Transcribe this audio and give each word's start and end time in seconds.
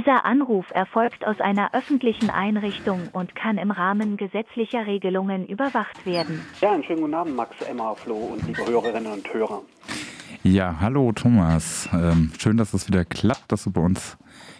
Dieser 0.00 0.24
Anruf 0.24 0.70
erfolgt 0.70 1.26
aus 1.26 1.40
einer 1.40 1.74
öffentlichen 1.74 2.30
Einrichtung 2.30 3.08
und 3.12 3.34
kann 3.34 3.58
im 3.58 3.72
Rahmen 3.72 4.16
gesetzlicher 4.16 4.86
Regelungen 4.86 5.44
überwacht 5.48 6.06
werden. 6.06 6.46
Ja, 6.60 6.70
einen 6.70 6.84
schönen 6.84 7.00
guten 7.00 7.14
Abend, 7.14 7.34
Max, 7.34 7.60
Emma, 7.68 7.94
Flo 7.96 8.14
und 8.14 8.46
liebe 8.46 8.64
Hörerinnen 8.64 9.12
und 9.12 9.34
Hörer. 9.34 9.62
Ja, 10.44 10.76
hallo 10.80 11.10
Thomas. 11.10 11.88
Ähm, 11.92 12.30
schön, 12.38 12.56
dass 12.56 12.74
es 12.74 12.86
wieder 12.86 13.04
klappt, 13.04 13.50
dass 13.50 13.64
du 13.64 13.72
bei 13.72 13.80
uns 13.80 14.16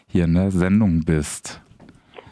hier 0.08 0.24
in 0.24 0.34
der 0.34 0.50
Sendung 0.50 1.04
bist. 1.04 1.62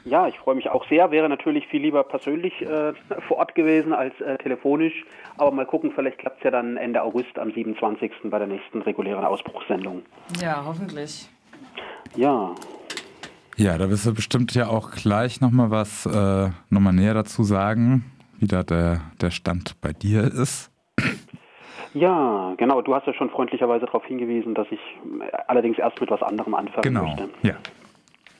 Ja, 0.04 0.26
ich 0.26 0.36
freue 0.40 0.56
mich 0.56 0.68
auch 0.68 0.88
sehr. 0.88 1.12
Wäre 1.12 1.28
natürlich 1.28 1.68
viel 1.68 1.82
lieber 1.82 2.02
persönlich 2.02 2.60
äh, 2.62 2.92
vor 3.28 3.36
Ort 3.38 3.54
gewesen 3.54 3.92
als 3.92 4.20
äh, 4.20 4.36
telefonisch. 4.38 5.04
Aber 5.36 5.52
mal 5.52 5.64
gucken, 5.64 5.92
vielleicht 5.94 6.18
klappt 6.18 6.38
es 6.38 6.44
ja 6.44 6.50
dann 6.50 6.76
Ende 6.76 7.02
August 7.02 7.38
am 7.38 7.52
27. 7.52 8.10
bei 8.24 8.38
der 8.40 8.48
nächsten 8.48 8.82
regulären 8.82 9.24
Ausbruchssendung. 9.24 10.02
Ja, 10.42 10.64
hoffentlich. 10.66 11.28
Ja, 12.16 12.52
Ja, 13.56 13.78
da 13.78 13.88
wirst 13.90 14.06
du 14.06 14.14
bestimmt 14.14 14.54
ja 14.54 14.68
auch 14.68 14.90
gleich 14.90 15.40
nochmal 15.40 15.70
was 15.70 16.06
äh, 16.06 16.50
nochmal 16.68 16.92
näher 16.92 17.14
dazu 17.14 17.42
sagen, 17.42 18.04
wie 18.38 18.46
da 18.46 18.62
der, 18.62 19.00
der 19.20 19.30
Stand 19.30 19.80
bei 19.80 19.92
dir 19.92 20.24
ist. 20.24 20.70
Ja, 21.94 22.52
genau. 22.58 22.82
Du 22.82 22.94
hast 22.94 23.06
ja 23.06 23.14
schon 23.14 23.30
freundlicherweise 23.30 23.86
darauf 23.86 24.04
hingewiesen, 24.04 24.54
dass 24.54 24.66
ich 24.70 24.80
äh, 25.22 25.36
allerdings 25.48 25.78
erst 25.78 25.98
mit 26.00 26.10
was 26.10 26.22
anderem 26.22 26.54
anfangen 26.54 26.82
Genau. 26.82 27.04
möchte. 27.04 27.28
Ja. 27.42 27.54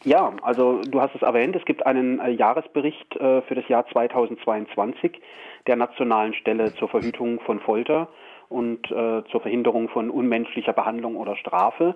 Ja, 0.05 0.33
also 0.43 0.83
du 0.83 1.01
hast 1.01 1.15
es 1.17 1.23
erwähnt, 1.23 1.57
es 1.57 1.65
gibt 1.65 1.85
einen 1.85 2.21
äh, 2.21 2.31
Jahresbericht 2.31 3.17
äh, 3.17 3.43
für 3.43 3.55
das 3.57 3.67
Jahr 3.69 3.87
2022 3.89 5.21
der 5.67 5.75
Nationalen 5.77 6.33
Stelle 6.35 6.73
zur 6.75 6.89
Verhütung 6.89 7.41
von 7.41 7.59
Folter 7.59 8.07
und 8.49 8.91
äh, 8.91 9.25
zur 9.31 9.41
Verhinderung 9.41 9.89
von 9.89 10.11
unmenschlicher 10.11 10.73
Behandlung 10.73 11.17
oder 11.17 11.37
Strafe. 11.37 11.95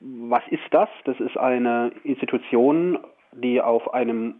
Was 0.00 0.42
ist 0.48 0.62
das? 0.70 0.88
Das 1.04 1.18
ist 1.20 1.36
eine 1.36 1.92
Institution, 2.04 2.98
die 3.32 3.60
auf 3.60 3.92
einem 3.92 4.36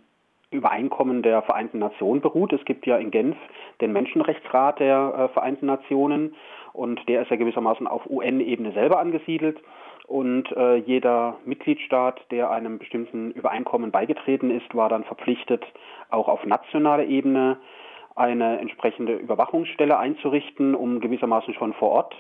Übereinkommen 0.51 1.23
der 1.23 1.43
Vereinten 1.43 1.79
Nationen 1.79 2.21
beruht. 2.23 2.53
Es 2.53 2.65
gibt 2.65 2.87
ja 2.87 2.97
in 2.97 3.11
Genf 3.11 3.37
den 3.81 3.93
Menschenrechtsrat 3.93 4.81
der 4.81 5.15
äh, 5.15 5.29
Vereinten 5.35 5.67
Nationen 5.67 6.35
und 6.73 7.07
der 7.09 7.23
ist 7.23 7.31
ja 7.31 7.37
gewissermaßen 7.37 7.87
auf 7.87 8.09
UN-Ebene 8.09 8.73
selber 8.73 8.99
angesiedelt. 8.99 9.59
Und 10.07 10.51
äh, 10.57 10.77
jeder 10.77 11.37
Mitgliedstaat, 11.45 12.19
der 12.31 12.51
einem 12.51 12.79
bestimmten 12.79 13.31
Übereinkommen 13.33 13.91
beigetreten 13.91 14.51
ist, 14.51 14.75
war 14.75 14.89
dann 14.89 15.05
verpflichtet, 15.05 15.67
auch 16.09 16.29
auf 16.29 16.47
nationaler 16.47 17.05
Ebene 17.05 17.59
eine 18.19 18.59
entsprechende 18.59 19.15
Überwachungsstelle 19.15 19.99
einzurichten, 19.99 20.75
um 20.75 21.01
gewissermaßen 21.01 21.55
schon 21.55 21.73
vor 21.75 21.91
Ort 21.91 22.15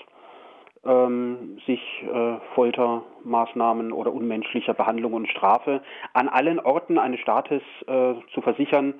ähm, 0.84 1.58
sich 1.66 1.80
äh, 2.02 2.36
Foltermaßnahmen 2.54 3.92
oder 3.92 4.12
unmenschlicher 4.12 4.74
Behandlung 4.74 5.12
und 5.12 5.28
Strafe 5.28 5.82
an 6.12 6.28
allen 6.28 6.60
Orten 6.60 6.98
eines 6.98 7.20
Staates 7.20 7.62
äh, 7.86 8.14
zu 8.32 8.41
versichern 8.41 8.94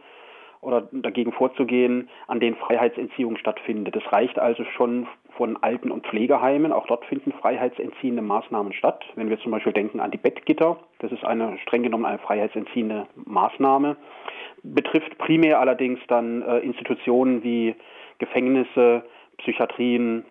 oder 0.60 0.88
dagegen 0.91 1.32
vorzugehen, 1.32 2.08
an 2.26 2.41
denen 2.41 2.56
Freiheitsentziehung 2.56 3.36
stattfindet. 3.36 3.94
Das 3.94 4.12
reicht 4.12 4.38
also 4.38 4.64
schon 4.76 5.06
von 5.36 5.56
Alten- 5.62 5.92
und 5.92 6.04
Pflegeheimen. 6.04 6.72
Auch 6.72 6.86
dort 6.88 7.04
finden 7.04 7.32
freiheitsentziehende 7.32 8.22
Maßnahmen 8.22 8.72
statt. 8.72 9.04
Wenn 9.14 9.30
wir 9.30 9.38
zum 9.38 9.52
Beispiel 9.52 9.72
denken 9.72 10.00
an 10.00 10.10
die 10.10 10.19
Bettgitter, 10.19 10.78
das 10.98 11.12
ist 11.12 11.24
eine 11.24 11.58
streng 11.58 11.84
genommen 11.84 12.06
eine 12.06 12.19
freiheitsentziehende 12.19 13.06
Maßnahme. 13.24 13.96
Betrifft 14.62 15.19
primär 15.19 15.61
allerdings 15.61 16.01
dann 16.09 16.42
äh, 16.42 16.59
Institutionen 16.59 17.42
wie 17.42 17.75
Gefängnisse, 18.19 19.05
Psychiatrien 19.39 20.25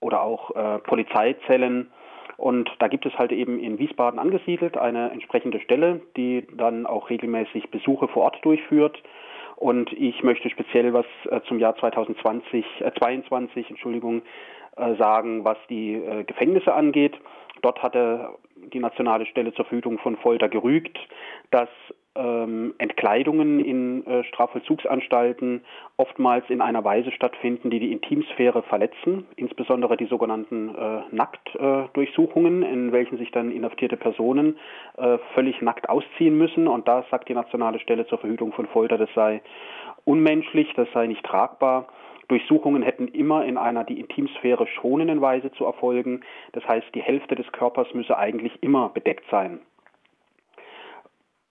oder 0.00 0.22
auch 0.22 0.54
äh, 0.54 0.78
Polizeizellen. 0.80 1.90
Und 2.36 2.70
da 2.78 2.86
gibt 2.86 3.04
es 3.04 3.14
halt 3.18 3.32
eben 3.32 3.58
in 3.58 3.78
Wiesbaden 3.78 4.20
angesiedelt 4.20 4.76
eine 4.76 5.10
entsprechende 5.10 5.60
Stelle, 5.60 6.00
die 6.16 6.46
dann 6.56 6.86
auch 6.86 7.10
regelmäßig 7.10 7.70
Besuche 7.70 8.06
vor 8.06 8.24
Ort 8.24 8.44
durchführt. 8.44 9.02
Und 9.56 9.92
ich 9.92 10.22
möchte 10.22 10.48
speziell 10.50 10.92
was 10.92 11.06
äh, 11.30 11.40
zum 11.48 11.58
Jahr 11.58 11.74
2020, 11.76 12.64
äh, 12.80 12.92
22, 12.96 13.70
Entschuldigung, 13.70 14.22
äh, 14.76 14.94
sagen, 14.94 15.44
was 15.44 15.58
die 15.68 15.94
äh, 15.94 16.22
Gefängnisse 16.22 16.72
angeht. 16.72 17.18
Dort 17.62 17.82
hatte 17.82 18.28
die 18.72 18.78
Nationale 18.78 19.26
Stelle 19.26 19.52
zur 19.52 19.64
Verhütung 19.64 19.98
von 19.98 20.16
Folter 20.16 20.48
gerügt, 20.48 20.96
dass 21.50 21.68
ähm, 22.18 22.74
Entkleidungen 22.78 23.60
in 23.60 24.06
äh, 24.06 24.24
Strafvollzugsanstalten 24.24 25.64
oftmals 25.96 26.44
in 26.50 26.60
einer 26.60 26.84
Weise 26.84 27.12
stattfinden, 27.12 27.70
die 27.70 27.78
die 27.78 27.92
Intimsphäre 27.92 28.62
verletzen, 28.62 29.26
insbesondere 29.36 29.96
die 29.96 30.06
sogenannten 30.06 30.74
äh, 30.74 31.00
Nacktdurchsuchungen, 31.12 32.62
in 32.62 32.92
welchen 32.92 33.18
sich 33.18 33.30
dann 33.30 33.52
inhaftierte 33.52 33.96
Personen 33.96 34.58
äh, 34.96 35.18
völlig 35.34 35.62
nackt 35.62 35.88
ausziehen 35.88 36.36
müssen. 36.36 36.66
Und 36.66 36.88
da 36.88 37.04
sagt 37.10 37.28
die 37.28 37.34
Nationale 37.34 37.78
Stelle 37.78 38.06
zur 38.06 38.18
Verhütung 38.18 38.52
von 38.52 38.66
Folter, 38.66 38.98
das 38.98 39.10
sei 39.14 39.40
unmenschlich, 40.04 40.72
das 40.74 40.88
sei 40.92 41.06
nicht 41.06 41.24
tragbar. 41.24 41.86
Durchsuchungen 42.28 42.82
hätten 42.82 43.08
immer 43.08 43.44
in 43.46 43.56
einer 43.56 43.84
die 43.84 43.98
Intimsphäre 43.98 44.66
schonenden 44.66 45.20
Weise 45.20 45.50
zu 45.52 45.64
erfolgen. 45.64 46.20
Das 46.52 46.66
heißt, 46.68 46.94
die 46.94 47.00
Hälfte 47.00 47.34
des 47.34 47.50
Körpers 47.52 47.88
müsse 47.94 48.18
eigentlich 48.18 48.62
immer 48.62 48.90
bedeckt 48.90 49.24
sein. 49.30 49.60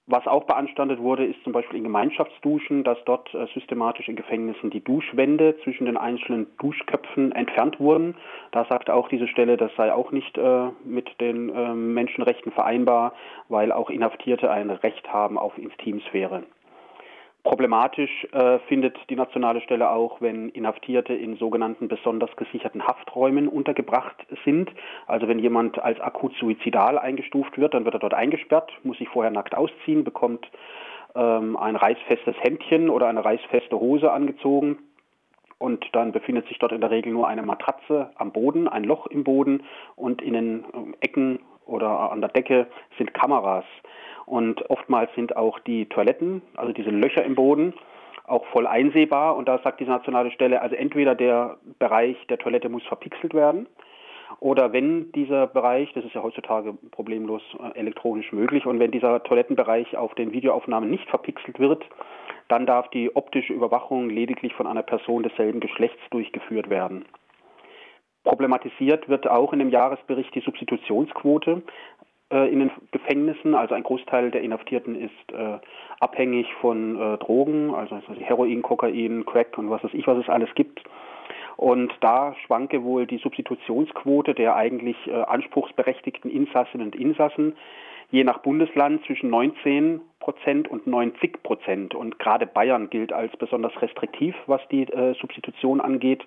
Was 0.09 0.25
auch 0.25 0.45
beanstandet 0.45 1.00
wurde, 1.00 1.25
ist 1.25 1.44
zum 1.44 1.51
Beispiel 1.51 1.79
in 1.79 1.84
Gemeinschaftsduschen, 1.84 2.85
dass 2.85 2.97
dort 3.03 3.34
äh, 3.34 3.45
systematisch 3.53 4.07
in 4.07 4.16
Gefängnissen 4.16 4.69
die 4.69 4.81
Duschwände 4.81 5.57
zwischen 5.66 5.85
den 5.85 5.97
einzelnen 5.97 6.47
Duschköpfen 6.59 7.34
entfernt 7.34 7.78
wurden. 7.81 8.16
Da 8.51 8.63
sagt 8.69 8.90
auch 8.90 9.09
diese 9.09 9.28
Stelle, 9.28 9.57
das 9.57 9.69
sei 9.75 9.91
auch 9.91 10.13
nicht 10.13 10.38
äh, 10.38 10.69
mit 10.85 11.09
den 11.19 11.50
äh, 11.50 11.73
Menschenrechten 11.73 12.53
vereinbar, 12.53 13.16
weil 13.50 13.73
auch 13.73 13.90
Inhaftierte 13.90 14.50
ein 14.50 14.69
Recht 14.69 15.12
haben 15.12 15.38
auf 15.38 15.57
Intimsphäre. 15.57 16.44
Problematisch 17.47 18.27
äh, 18.33 18.59
findet 18.67 18.97
die 19.09 19.15
nationale 19.15 19.61
Stelle 19.61 19.89
auch, 19.89 20.19
wenn 20.19 20.49
Inhaftierte 20.49 21.13
in 21.13 21.37
sogenannten 21.37 21.87
besonders 21.87 22.35
gesicherten 22.35 22.85
Hafträumen 22.85 23.47
untergebracht 23.47 24.17
sind. 24.43 24.69
Also 25.05 25.29
wenn 25.29 25.39
jemand 25.39 25.79
als 25.79 25.97
akut 26.01 26.35
suizidal 26.41 26.99
eingestuft 26.99 27.57
wird, 27.57 27.73
dann 27.73 27.85
wird 27.85 27.95
er 27.95 28.01
dort 28.01 28.13
eingesperrt, 28.13 28.69
muss 28.83 28.97
sich 28.97 29.07
vorher 29.07 29.31
nackt 29.31 29.55
ausziehen, 29.55 30.03
bekommt 30.03 30.45
ähm, 31.15 31.55
ein 31.55 31.77
reißfestes 31.77 32.35
Hemdchen 32.41 32.89
oder 32.89 33.07
eine 33.07 33.23
reißfeste 33.23 33.79
Hose 33.79 34.11
angezogen. 34.11 34.79
Und 35.57 35.85
dann 35.93 36.11
befindet 36.11 36.49
sich 36.49 36.59
dort 36.59 36.73
in 36.73 36.81
der 36.81 36.91
Regel 36.91 37.13
nur 37.13 37.29
eine 37.29 37.43
Matratze 37.43 38.11
am 38.15 38.33
Boden, 38.33 38.67
ein 38.67 38.83
Loch 38.83 39.07
im 39.07 39.23
Boden 39.23 39.63
und 39.95 40.21
in 40.21 40.33
den 40.33 40.65
ähm, 40.73 40.95
Ecken 40.99 41.39
oder 41.67 42.11
an 42.11 42.22
der 42.22 42.29
Decke 42.29 42.67
sind 42.97 43.13
Kameras. 43.13 43.66
Und 44.25 44.69
oftmals 44.69 45.13
sind 45.16 45.35
auch 45.35 45.59
die 45.59 45.85
Toiletten, 45.85 46.41
also 46.55 46.73
diese 46.73 46.89
Löcher 46.89 47.23
im 47.23 47.35
Boden, 47.35 47.73
auch 48.25 48.45
voll 48.47 48.67
einsehbar. 48.67 49.38
Und 49.38 49.47
da 49.47 49.59
sagt 49.59 49.79
diese 49.79 49.91
nationale 49.91 50.31
Stelle, 50.31 50.61
also 50.61 50.75
entweder 50.75 51.16
der 51.16 51.57
Bereich 51.79 52.17
der 52.27 52.38
Toilette 52.38 52.69
muss 52.69 52.83
verpixelt 52.83 53.33
werden, 53.33 53.67
oder 54.39 54.73
wenn 54.73 55.11
dieser 55.13 55.47
Bereich, 55.47 55.91
das 55.94 56.06
ist 56.06 56.13
ja 56.13 56.22
heutzutage 56.22 56.73
problemlos 56.91 57.41
äh, 57.59 57.79
elektronisch 57.79 58.31
möglich, 58.31 58.66
und 58.66 58.79
wenn 58.79 58.91
dieser 58.91 59.23
Toilettenbereich 59.23 59.97
auf 59.97 60.13
den 60.16 60.31
Videoaufnahmen 60.31 60.89
nicht 60.89 61.09
verpixelt 61.09 61.59
wird, 61.59 61.83
dann 62.47 62.66
darf 62.66 62.89
die 62.89 63.16
optische 63.16 63.53
Überwachung 63.53 64.09
lediglich 64.09 64.53
von 64.53 64.67
einer 64.67 64.83
Person 64.83 65.23
desselben 65.23 65.59
Geschlechts 65.59 66.01
durchgeführt 66.11 66.69
werden. 66.69 67.06
Problematisiert 68.27 69.07
wird 69.07 69.25
auch 69.25 69.53
in 69.53 69.59
dem 69.59 69.69
Jahresbericht 69.69 70.35
die 70.35 70.41
Substitutionsquote 70.41 71.61
äh, 72.29 72.51
in 72.51 72.59
den 72.59 72.71
Gefängnissen. 72.91 73.55
Also 73.55 73.73
ein 73.73 73.83
Großteil 73.83 74.31
der 74.31 74.41
Inhaftierten 74.41 74.95
ist 74.95 75.31
äh, 75.31 75.59
abhängig 76.01 76.45
von 76.59 76.99
äh, 76.99 77.17
Drogen, 77.19 77.73
also 77.73 78.01
Heroin, 78.19 78.61
Kokain, 78.61 79.25
Crack 79.25 79.57
und 79.57 79.69
was 79.69 79.81
weiß 79.81 79.93
ich, 79.93 80.05
was 80.07 80.17
es 80.17 80.27
alles 80.27 80.49
gibt. 80.55 80.83
Und 81.55 81.93
da 82.01 82.35
schwanke 82.45 82.83
wohl 82.83 83.07
die 83.07 83.17
Substitutionsquote 83.17 84.33
der 84.33 84.57
eigentlich 84.57 84.97
äh, 85.07 85.13
anspruchsberechtigten 85.13 86.29
Insassinnen 86.29 86.88
und 86.88 86.95
Insassen 86.95 87.55
je 88.11 88.25
nach 88.25 88.39
Bundesland 88.39 89.06
zwischen 89.06 89.29
19 89.29 90.01
Prozent 90.19 90.68
und 90.68 90.85
90 90.85 91.44
Prozent. 91.44 91.95
Und 91.95 92.19
gerade 92.19 92.45
Bayern 92.45 92.89
gilt 92.89 93.13
als 93.13 93.35
besonders 93.38 93.81
restriktiv, 93.81 94.35
was 94.47 94.62
die 94.69 94.83
äh, 94.83 95.13
Substitution 95.13 95.79
angeht 95.79 96.25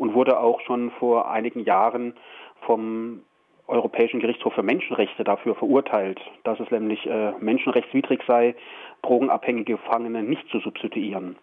und 0.00 0.14
wurde 0.14 0.40
auch 0.40 0.62
schon 0.62 0.90
vor 0.92 1.30
einigen 1.30 1.60
Jahren 1.60 2.14
vom 2.62 3.20
Europäischen 3.66 4.18
Gerichtshof 4.18 4.54
für 4.54 4.62
Menschenrechte 4.62 5.24
dafür 5.24 5.54
verurteilt, 5.54 6.18
dass 6.42 6.58
es 6.58 6.70
nämlich 6.70 7.06
äh, 7.06 7.32
menschenrechtswidrig 7.38 8.22
sei, 8.26 8.54
drogenabhängige 9.02 9.76
Gefangene 9.76 10.22
nicht 10.22 10.48
zu 10.48 10.58
substituieren. 10.60 11.36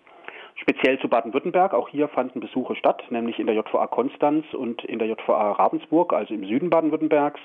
Speziell 0.56 0.98
zu 0.98 1.08
Baden-Württemberg, 1.08 1.76
auch 1.76 1.88
hier 1.88 2.08
fanden 2.08 2.40
Besuche 2.40 2.76
statt, 2.76 3.04
nämlich 3.12 3.38
in 3.38 3.46
der 3.46 3.56
JVA 3.56 3.86
Konstanz 3.86 4.52
und 4.56 4.84
in 4.84 4.98
der 4.98 5.08
JVA 5.08 5.52
Ravensburg, 5.52 6.12
also 6.14 6.34
im 6.34 6.44
Süden 6.44 6.72
Baden-Württembergs. 6.72 7.40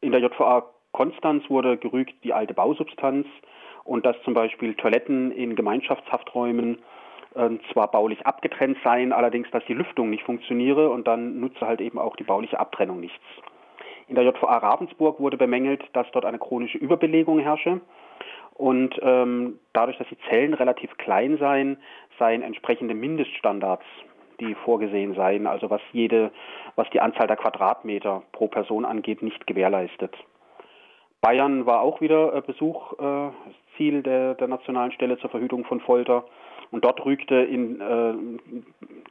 In 0.00 0.12
der 0.12 0.22
JVA 0.22 0.70
Konstanz 0.92 1.44
wurde 1.50 1.76
gerügt 1.76 2.14
die 2.24 2.32
alte 2.32 2.54
Bausubstanz 2.54 3.26
und 3.84 4.06
dass 4.06 4.16
zum 4.24 4.32
Beispiel 4.32 4.74
Toiletten 4.74 5.32
in 5.32 5.54
Gemeinschaftshafträumen 5.54 6.78
zwar 7.72 7.90
baulich 7.90 8.26
abgetrennt 8.26 8.78
seien, 8.82 9.12
allerdings 9.12 9.50
dass 9.50 9.64
die 9.66 9.74
Lüftung 9.74 10.10
nicht 10.10 10.24
funktioniere 10.24 10.90
und 10.90 11.06
dann 11.06 11.40
nutze 11.40 11.66
halt 11.66 11.80
eben 11.80 11.98
auch 11.98 12.16
die 12.16 12.24
bauliche 12.24 12.58
Abtrennung 12.58 13.00
nichts. 13.00 13.24
In 14.08 14.14
der 14.14 14.24
JVA 14.24 14.58
Ravensburg 14.58 15.18
wurde 15.18 15.36
bemängelt, 15.36 15.82
dass 15.92 16.10
dort 16.12 16.24
eine 16.24 16.38
chronische 16.38 16.78
Überbelegung 16.78 17.40
herrsche. 17.40 17.80
Und 18.54 18.98
ähm, 19.02 19.58
dadurch, 19.72 19.98
dass 19.98 20.08
die 20.08 20.18
Zellen 20.30 20.54
relativ 20.54 20.96
klein 20.96 21.36
seien, 21.38 21.76
seien 22.18 22.42
entsprechende 22.42 22.94
Mindeststandards, 22.94 23.84
die 24.40 24.54
vorgesehen 24.54 25.14
seien, 25.14 25.46
also 25.46 25.70
was 25.70 25.80
jede, 25.92 26.30
was 26.74 26.88
die 26.90 27.00
Anzahl 27.00 27.26
der 27.26 27.36
Quadratmeter 27.36 28.22
pro 28.32 28.48
Person 28.48 28.84
angeht, 28.84 29.22
nicht 29.22 29.46
gewährleistet. 29.46 30.14
Bayern 31.20 31.66
war 31.66 31.80
auch 31.80 32.00
wieder 32.00 32.34
äh, 32.34 32.40
Besuch, 32.40 32.92
äh, 32.98 33.30
Ziel 33.76 34.02
der, 34.02 34.34
der 34.34 34.48
Nationalen 34.48 34.92
Stelle 34.92 35.18
zur 35.18 35.30
Verhütung 35.30 35.64
von 35.64 35.80
Folter. 35.80 36.24
Und 36.70 36.84
dort 36.84 37.04
rügte 37.04 37.36
in 37.36 37.80
äh, 37.80 38.14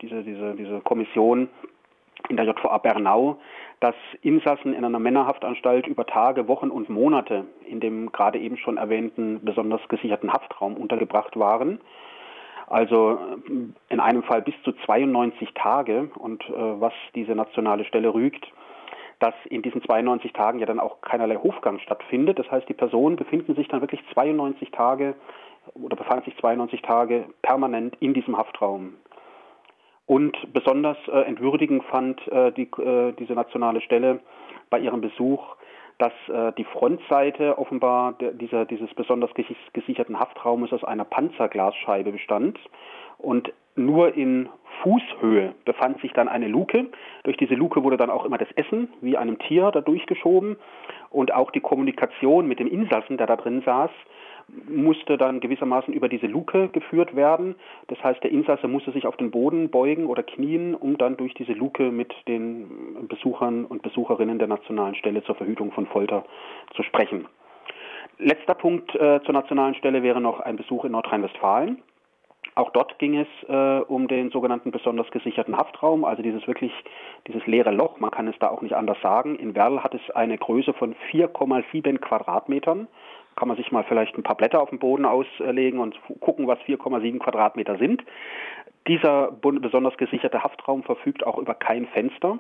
diese, 0.02 0.24
diese, 0.24 0.56
diese 0.56 0.80
Kommission 0.82 1.50
in 2.30 2.38
der 2.38 2.46
JVA 2.46 2.78
Bernau, 2.80 3.38
dass 3.80 3.96
Insassen 4.22 4.74
in 4.74 4.84
einer 4.84 5.00
Männerhaftanstalt 5.00 5.88
über 5.88 6.06
Tage, 6.06 6.48
Wochen 6.48 6.70
und 6.70 6.90
Monate 6.90 7.46
in 7.66 7.80
dem 7.80 8.12
gerade 8.12 8.40
eben 8.40 8.58
schon 8.58 8.78
erwähnten 8.78 9.42
besonders 9.44 9.82
gesicherten 9.90 10.32
Haftraum 10.32 10.76
untergebracht 10.76 11.38
waren. 11.38 11.80
Also 12.68 13.20
in 13.90 14.00
einem 14.00 14.24
Fall 14.24 14.42
bis 14.42 14.56
zu 14.64 14.72
92 14.86 15.54
Tage 15.54 16.10
und 16.16 16.44
äh, 16.50 16.54
was 16.56 16.94
diese 17.14 17.36
nationale 17.36 17.86
Stelle 17.86 18.14
rügt, 18.14 18.48
dass 19.20 19.36
in 19.50 19.62
diesen 19.62 19.84
92 19.84 20.34
Tagen 20.34 20.60
ja 20.60 20.66
dann 20.66 20.80
auch 20.80 21.02
keinerlei 21.02 21.36
Hofgang 21.36 21.80
stattfindet. 21.80 22.40
Das 22.40 22.50
heißt, 22.50 22.68
die 22.68 22.74
Personen 22.74 23.18
befinden 23.18 23.56
sich 23.56 23.68
dann 23.68 23.82
wirklich 23.82 24.02
92 24.14 24.72
Tage 24.72 25.16
oder 25.74 25.96
befanden 25.96 26.26
sich 26.26 26.38
92 26.38 26.82
Tage 26.82 27.26
permanent 27.42 27.96
in 28.00 28.14
diesem 28.14 28.38
Haftraum. 28.38 28.96
Und 30.08 30.38
besonders 30.54 30.98
äh, 31.08 31.22
entwürdigend 31.22 31.84
fand 31.86 32.26
äh, 32.28 32.52
die, 32.52 32.70
äh, 32.82 33.14
diese 33.14 33.34
nationale 33.34 33.82
Stelle 33.82 34.20
bei 34.70 34.80
ihrem 34.80 35.02
Besuch, 35.02 35.56
dass 35.98 36.14
äh, 36.28 36.52
die 36.58 36.66
Frontseite 36.66 37.58
offenbar 37.58 38.14
der, 38.14 38.32
dieser, 38.32 38.66
dieses 38.66 38.94
besonders 38.94 39.32
gesicherten 39.74 40.20
Haftraumes 40.20 40.72
aus 40.74 40.84
einer 40.84 41.06
Panzerglasscheibe 41.06 42.12
bestand 42.12 42.60
und 43.18 43.52
nur 43.76 44.16
in 44.16 44.50
Fußhöhe 44.84 45.54
befand 45.66 46.00
sich 46.02 46.14
dann 46.14 46.28
eine 46.28 46.48
Luke. 46.48 46.88
Durch 47.24 47.38
diese 47.38 47.56
Luke 47.56 47.84
wurde 47.84 47.98
dann 47.98 48.10
auch 48.10 48.26
immer 48.26 48.38
das 48.38 48.52
Essen 48.56 48.90
wie 49.02 49.18
einem 49.18 49.40
Tier 49.40 49.72
da 49.72 49.82
durchgeschoben 49.82 50.58
und 51.10 51.34
auch 51.34 51.52
die 51.52 51.60
Kommunikation 51.62 52.48
mit 52.48 52.60
dem 52.60 52.68
Insassen, 52.68 53.18
der 53.18 53.28
da 53.28 53.36
drin 53.36 53.64
saß, 53.66 53.92
musste 54.68 55.18
dann 55.18 55.40
gewissermaßen 55.40 55.94
über 55.94 56.10
diese 56.10 56.28
Luke 56.28 56.70
geführt 56.70 57.16
werden. 57.16 57.56
Das 57.88 58.04
heißt, 58.04 58.24
der 58.24 58.32
Insasse 58.32 58.68
musste 58.68 58.92
sich 58.92 59.08
auf 59.08 59.18
den 59.18 59.32
Boden 59.32 59.70
beugen 59.70 60.06
oder 60.06 60.24
knien, 60.24 60.76
um 60.76 60.98
dann 60.98 61.18
durch 61.18 61.34
diese 61.34 61.54
Luke 61.54 61.92
mit 61.92 62.14
den 62.28 63.08
Besuchern 63.08 63.66
und 63.66 63.82
Besucherinnen 63.82 64.40
der 64.40 64.48
Nationalen 64.48 64.96
Stelle 64.96 65.24
zur 65.24 65.36
Verhütung 65.36 65.72
von 65.72 65.88
Folter 65.88 66.26
zu 66.76 66.84
sprechen. 66.84 67.28
Letzter 68.18 68.54
Punkt 68.54 68.96
äh, 68.96 69.22
zur 69.24 69.34
Nationalen 69.34 69.76
Stelle 69.76 70.04
wäre 70.04 70.22
noch 70.22 70.40
ein 70.40 70.56
Besuch 70.56 70.86
in 70.86 70.94
Nordrhein-Westfalen. 70.94 71.82
Auch 72.54 72.70
dort 72.70 72.98
ging 73.00 73.18
es 73.18 73.28
äh, 73.50 73.82
um 73.82 74.08
den 74.08 74.30
sogenannten 74.30 74.72
besonders 74.72 75.12
gesicherten 75.12 75.58
Haftraum, 75.58 76.06
also 76.06 76.22
dieses 76.22 76.48
wirklich, 76.48 76.72
dieses 77.28 77.46
leere 77.48 77.72
Loch, 77.72 78.00
man 78.00 78.12
kann 78.12 78.30
es 78.30 78.40
da 78.40 78.48
auch 78.48 78.62
nicht 78.62 78.76
anders 78.76 78.98
sagen. 79.02 79.36
In 79.36 79.56
Werl 79.56 79.84
hat 79.84 79.94
es 79.94 80.10
eine 80.12 80.38
Größe 80.38 80.72
von 80.74 80.96
4,7 81.12 81.98
Quadratmetern 81.98 82.88
kann 83.36 83.48
man 83.48 83.58
sich 83.58 83.72
mal 83.72 83.84
vielleicht 83.84 84.18
ein 84.18 84.24
paar 84.24 84.38
Blätter 84.38 84.62
auf 84.62 84.70
dem 84.70 84.80
Boden 84.80 85.06
auslegen 85.06 85.80
und 85.80 86.00
gucken, 86.20 86.48
was 86.48 86.60
4,7 86.60 87.20
Quadratmeter 87.20 87.78
sind. 87.78 88.04
Dieser 88.88 89.32
besonders 89.32 89.98
gesicherte 89.98 90.44
Haftraum 90.44 90.84
verfügt 90.84 91.26
auch 91.26 91.38
über 91.38 91.54
kein 91.54 91.88
Fenster. 91.88 92.40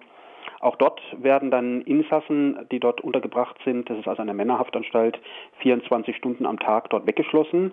Auch 0.59 0.75
dort 0.75 1.01
werden 1.21 1.51
dann 1.51 1.81
Insassen, 1.81 2.67
die 2.71 2.79
dort 2.79 3.01
untergebracht 3.01 3.57
sind, 3.65 3.89
das 3.89 3.97
ist 3.97 4.07
also 4.07 4.21
eine 4.21 4.33
Männerhaftanstalt, 4.33 5.19
24 5.59 6.15
Stunden 6.15 6.45
am 6.45 6.59
Tag 6.59 6.89
dort 6.91 7.07
weggeschlossen. 7.07 7.71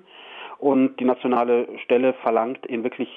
Und 0.58 0.98
die 1.00 1.04
nationale 1.04 1.66
Stelle 1.80 2.12
verlangt 2.14 2.66
in 2.66 2.84
wirklich 2.84 3.08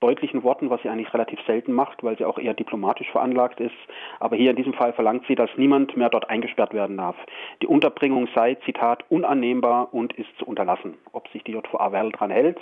deutlichen 0.00 0.42
Worten, 0.42 0.70
was 0.70 0.82
sie 0.82 0.88
eigentlich 0.88 1.12
relativ 1.12 1.38
selten 1.46 1.72
macht, 1.72 2.02
weil 2.02 2.16
sie 2.16 2.24
auch 2.24 2.38
eher 2.38 2.54
diplomatisch 2.54 3.10
veranlagt 3.10 3.60
ist. 3.60 3.76
Aber 4.18 4.36
hier 4.36 4.50
in 4.50 4.56
diesem 4.56 4.74
Fall 4.74 4.92
verlangt 4.92 5.24
sie, 5.28 5.34
dass 5.34 5.50
niemand 5.56 5.96
mehr 5.96 6.08
dort 6.08 6.28
eingesperrt 6.28 6.74
werden 6.74 6.96
darf. 6.96 7.16
Die 7.62 7.66
Unterbringung 7.66 8.28
sei, 8.34 8.56
Zitat, 8.64 9.04
unannehmbar 9.10 9.92
und 9.92 10.12
ist 10.14 10.30
zu 10.38 10.46
unterlassen. 10.46 10.98
Ob 11.12 11.28
sich 11.28 11.44
die 11.44 11.52
JVA 11.52 11.92
Werl 11.92 12.10
dran 12.12 12.30
hält, 12.30 12.58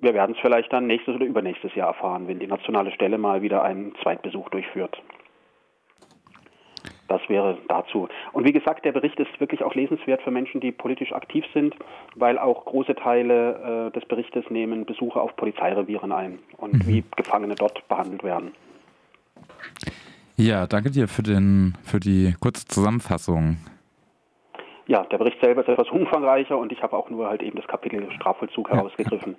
wir 0.00 0.14
werden 0.14 0.34
es 0.36 0.40
vielleicht 0.40 0.72
dann 0.72 0.86
nächstes 0.86 1.16
oder 1.16 1.26
übernächstes 1.26 1.74
Jahr 1.74 1.88
erfahren, 1.88 2.28
wenn 2.28 2.38
die 2.38 2.46
nationale 2.46 2.92
Stelle 2.92 3.18
mal 3.18 3.42
wieder 3.42 3.62
einen 3.62 3.94
Zweitbesuch 4.02 4.48
durchführt. 4.50 5.02
Das 7.08 7.22
wäre 7.28 7.58
dazu. 7.68 8.08
Und 8.32 8.46
wie 8.46 8.52
gesagt, 8.52 8.84
der 8.84 8.92
Bericht 8.92 9.18
ist 9.18 9.40
wirklich 9.40 9.64
auch 9.64 9.74
lesenswert 9.74 10.22
für 10.22 10.30
Menschen, 10.30 10.60
die 10.60 10.72
politisch 10.72 11.12
aktiv 11.12 11.44
sind, 11.54 11.74
weil 12.14 12.38
auch 12.38 12.66
große 12.66 12.94
Teile 12.94 13.88
äh, 13.88 13.98
des 13.98 14.06
Berichtes 14.06 14.44
nehmen 14.50 14.84
Besuche 14.84 15.20
auf 15.20 15.34
Polizeirevieren 15.36 16.12
ein 16.12 16.38
und 16.58 16.74
mhm. 16.74 16.86
wie 16.86 17.04
Gefangene 17.16 17.54
dort 17.54 17.86
behandelt 17.88 18.22
werden. 18.22 18.52
Ja, 20.36 20.66
danke 20.66 20.90
dir 20.90 21.08
für, 21.08 21.22
den, 21.22 21.76
für 21.82 21.98
die 21.98 22.34
kurze 22.38 22.66
Zusammenfassung. 22.66 23.56
Ja, 24.86 25.02
der 25.02 25.18
Bericht 25.18 25.38
selber 25.40 25.60
ist 25.60 25.68
etwas 25.68 25.90
umfangreicher 25.90 26.56
und 26.56 26.72
ich 26.72 26.82
habe 26.82 26.96
auch 26.96 27.10
nur 27.10 27.28
halt 27.28 27.42
eben 27.42 27.56
das 27.56 27.66
Kapitel 27.66 28.10
Strafvollzug 28.12 28.70
herausgegriffen. 28.70 29.36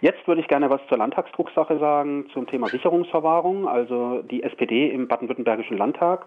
Jetzt 0.00 0.28
würde 0.28 0.40
ich 0.40 0.48
gerne 0.48 0.70
was 0.70 0.80
zur 0.88 0.98
Landtagsdrucksache 0.98 1.78
sagen, 1.78 2.26
zum 2.32 2.46
Thema 2.46 2.68
Sicherungsverwahrung. 2.68 3.66
Also 3.66 4.22
die 4.22 4.42
SPD 4.42 4.90
im 4.90 5.08
baden-württembergischen 5.08 5.76
Landtag 5.76 6.26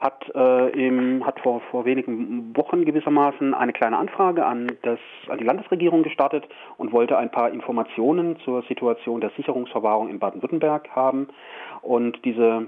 hat, 0.00 0.30
äh, 0.34 0.70
im, 0.70 1.24
hat 1.26 1.40
vor, 1.40 1.60
vor 1.70 1.84
wenigen 1.84 2.56
Wochen 2.56 2.84
gewissermaßen 2.84 3.52
eine 3.52 3.72
kleine 3.72 3.98
Anfrage 3.98 4.46
an, 4.46 4.72
das, 4.82 4.98
an 5.28 5.38
die 5.38 5.44
Landesregierung 5.44 6.02
gestartet 6.02 6.48
und 6.78 6.92
wollte 6.92 7.18
ein 7.18 7.30
paar 7.30 7.50
Informationen 7.50 8.38
zur 8.44 8.62
Situation 8.62 9.20
der 9.20 9.30
Sicherungsverwahrung 9.36 10.08
in 10.08 10.18
Baden-Württemberg 10.18 10.88
haben. 10.96 11.28
Und 11.82 12.24
diese 12.24 12.66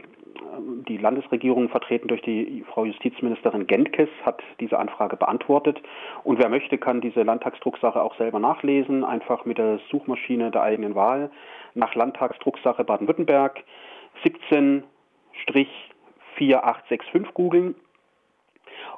ähm, 0.56 0.84
die 0.88 0.98
Landesregierung, 0.98 1.68
vertreten 1.68 2.08
durch 2.08 2.22
die 2.22 2.64
Frau 2.72 2.84
Justizministerin 2.84 3.66
Gentkes, 3.66 4.08
hat 4.24 4.42
diese 4.60 4.78
Anfrage 4.78 5.16
beantwortet. 5.16 5.80
Und 6.24 6.38
wer 6.38 6.48
möchte, 6.48 6.78
kann 6.78 7.00
diese 7.00 7.22
Landtagsdrucksache 7.22 8.00
auch 8.00 8.16
selber 8.16 8.38
nachlesen, 8.38 9.04
einfach 9.04 9.44
mit 9.44 9.58
der 9.58 9.80
Suchmaschine 9.90 10.50
der 10.50 10.62
eigenen 10.62 10.94
Wahl 10.94 11.30
nach 11.74 11.94
Landtagsdrucksache 11.94 12.84
Baden-Württemberg 12.84 13.64
17 14.22 14.84
4865 16.36 17.34
googeln. 17.34 17.74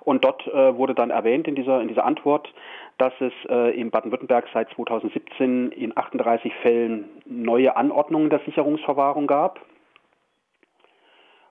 Und 0.01 0.25
dort 0.25 0.47
äh, 0.47 0.77
wurde 0.77 0.95
dann 0.95 1.11
erwähnt 1.11 1.49
in 1.49 1.55
dieser, 1.55 1.81
in 1.81 1.89
dieser 1.89 2.05
Antwort, 2.05 2.53
dass 2.99 3.13
es 3.21 3.33
äh, 3.49 3.79
in 3.79 3.91
Baden-Württemberg 3.91 4.47
seit 4.53 4.71
2017 4.71 5.73
in 5.73 5.97
38 5.97 6.53
Fällen 6.63 7.09
neue 7.25 7.77
Anordnungen 7.77 8.31
der 8.31 8.41
Sicherungsverwahrung 8.41 9.27
gab. 9.27 9.61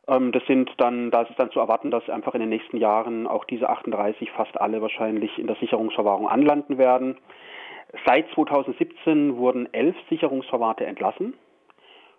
Ähm, 0.07 0.31
das 0.31 0.43
sind 0.45 0.69
dann, 0.77 1.11
da 1.11 1.23
ist 1.23 1.31
es 1.31 1.35
dann 1.37 1.51
zu 1.51 1.59
erwarten, 1.59 1.91
dass 1.91 2.09
einfach 2.09 2.33
in 2.33 2.41
den 2.41 2.49
nächsten 2.49 2.77
Jahren 2.77 3.27
auch 3.27 3.45
diese 3.45 3.69
38 3.69 4.31
fast 4.31 4.59
alle 4.59 4.81
wahrscheinlich 4.81 5.37
in 5.39 5.47
der 5.47 5.55
Sicherungsverwahrung 5.57 6.27
anlanden 6.27 6.77
werden. 6.77 7.17
Seit 8.05 8.29
2017 8.31 9.37
wurden 9.37 9.71
elf 9.73 9.95
Sicherungsverwahrte 10.09 10.85
entlassen. 10.85 11.33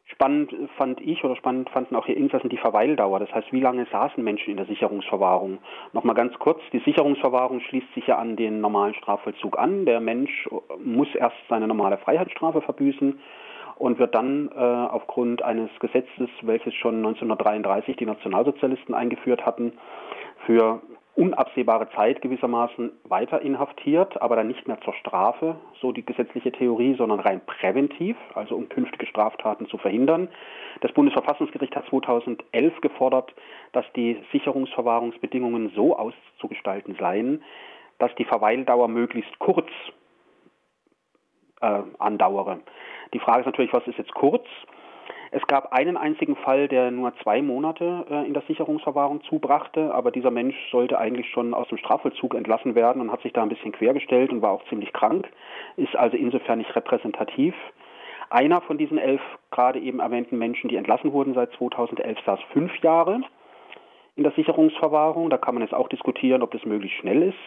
Spannend 0.06 0.54
fand 0.76 1.00
ich 1.00 1.25
oder 1.25 1.34
spannend 1.34 1.70
fanden 1.70 1.96
auch 1.96 2.04
hier 2.04 2.16
Insassen 2.16 2.50
die 2.50 2.58
Verweildauer. 2.58 3.20
Das 3.20 3.32
heißt, 3.32 3.52
wie 3.52 3.61
lange 3.61 3.87
saßen 3.90 4.23
Menschen 4.23 4.50
in 4.50 4.58
der 4.58 4.66
Sicherungsverwahrung? 4.66 5.58
Nochmal 5.92 6.14
ganz 6.14 6.38
kurz, 6.38 6.61
die 6.73 6.80
Sicherungsverwahrung 6.80 7.61
schließt 7.61 7.94
sich 7.94 8.06
ja 8.06 8.18
an 8.18 8.37
den 8.37 8.61
normalen 8.61 8.94
Strafvollzug 8.94 9.58
an. 9.58 9.87
Der 9.87 10.00
Mensch 10.00 10.49
muss 10.78 11.08
erst 11.14 11.37
seine 11.49 11.66
normale 11.66 11.96
Freiheitsstrafe 11.96 12.61
verbüßen 12.61 13.18
und 13.76 13.99
wird 13.99 14.14
dann 14.14 14.50
äh, 14.54 14.58
aufgrund 14.58 15.42
eines 15.42 15.70
Gesetzes, 15.80 16.28
welches 16.42 16.75
schon 16.75 16.96
1933 16.96 17.96
die 17.96 18.06
Nationalsozialisten 18.06 18.94
eingeführt 18.94 19.44
hatten, 19.46 19.73
für 20.46 20.82
unabsehbare 21.16 21.88
Zeit 21.90 22.21
gewissermaßen 22.23 22.90
weiter 23.04 23.40
inhaftiert, 23.40 24.21
aber 24.21 24.35
dann 24.37 24.49
nicht 24.49 24.66
mehr 24.66 24.80
zur 24.80 24.94
Strafe, 24.94 25.56
so 25.80 25.92
die 25.92 26.04
gesetzliche 26.04 26.50
Theorie, 26.50 26.97
sondern 26.97 27.21
rein 27.21 27.40
präventiv, 27.47 28.16
also 28.35 28.56
um 28.56 28.68
künftige 28.68 29.06
Straftaten 29.06 29.66
zu 29.68 29.78
verhindern. 29.78 30.28
Das 30.80 30.92
Bundesverfassungsgericht 30.92 31.76
hat 31.76 31.87
2011 31.88 32.80
gefordert, 32.80 33.33
dass 33.73 33.85
die 33.94 34.21
Sicherungsverwahrungsbedingungen 34.33 35.71
so 35.76 35.97
auszugestalten 35.97 36.97
seien, 36.99 37.44
dass 37.99 38.12
die 38.16 38.25
Verweildauer 38.25 38.88
möglichst 38.88 39.38
kurz 39.38 39.68
äh, 41.61 41.83
andauere. 41.99 42.61
Die 43.12 43.21
Frage 43.21 43.40
ist 43.40 43.47
natürlich, 43.47 43.73
was 43.73 43.87
ist 43.87 43.99
jetzt 43.99 44.14
kurz? 44.14 44.47
Es 45.36 45.44
gab 45.48 45.72
einen 45.72 45.96
einzigen 45.96 46.36
Fall, 46.36 46.68
der 46.68 46.92
nur 46.92 47.12
zwei 47.24 47.42
Monate 47.42 48.06
äh, 48.08 48.24
in 48.24 48.34
der 48.34 48.44
Sicherungsverwahrung 48.46 49.20
zubrachte, 49.24 49.92
aber 49.92 50.12
dieser 50.12 50.30
Mensch 50.30 50.54
sollte 50.70 50.96
eigentlich 50.96 51.28
schon 51.30 51.54
aus 51.54 51.66
dem 51.66 51.78
Strafvollzug 51.78 52.36
entlassen 52.36 52.76
werden 52.76 53.02
und 53.02 53.10
hat 53.10 53.20
sich 53.22 53.32
da 53.32 53.42
ein 53.42 53.48
bisschen 53.48 53.72
quergestellt 53.72 54.30
und 54.30 54.42
war 54.42 54.52
auch 54.52 54.64
ziemlich 54.68 54.92
krank, 54.92 55.28
ist 55.76 55.96
also 55.96 56.16
insofern 56.16 56.58
nicht 56.58 56.76
repräsentativ. 56.76 57.52
Einer 58.30 58.60
von 58.60 58.78
diesen 58.78 58.96
elf 58.96 59.20
gerade 59.50 59.80
eben 59.80 59.98
erwähnten 59.98 60.38
Menschen, 60.38 60.68
die 60.68 60.76
entlassen 60.76 61.12
wurden 61.12 61.34
seit 61.34 61.52
2011, 61.54 62.16
saß 62.24 62.38
fünf 62.52 62.72
Jahre. 62.78 63.22
In 64.16 64.23
der 64.23 64.33
Sicherungsverwahrung. 64.33 65.30
Da 65.30 65.38
kann 65.38 65.54
man 65.54 65.62
jetzt 65.62 65.75
auch 65.75 65.88
diskutieren, 65.88 66.42
ob 66.42 66.52
das 66.52 66.64
möglichst 66.64 66.99
schnell 66.99 67.23
ist. 67.23 67.38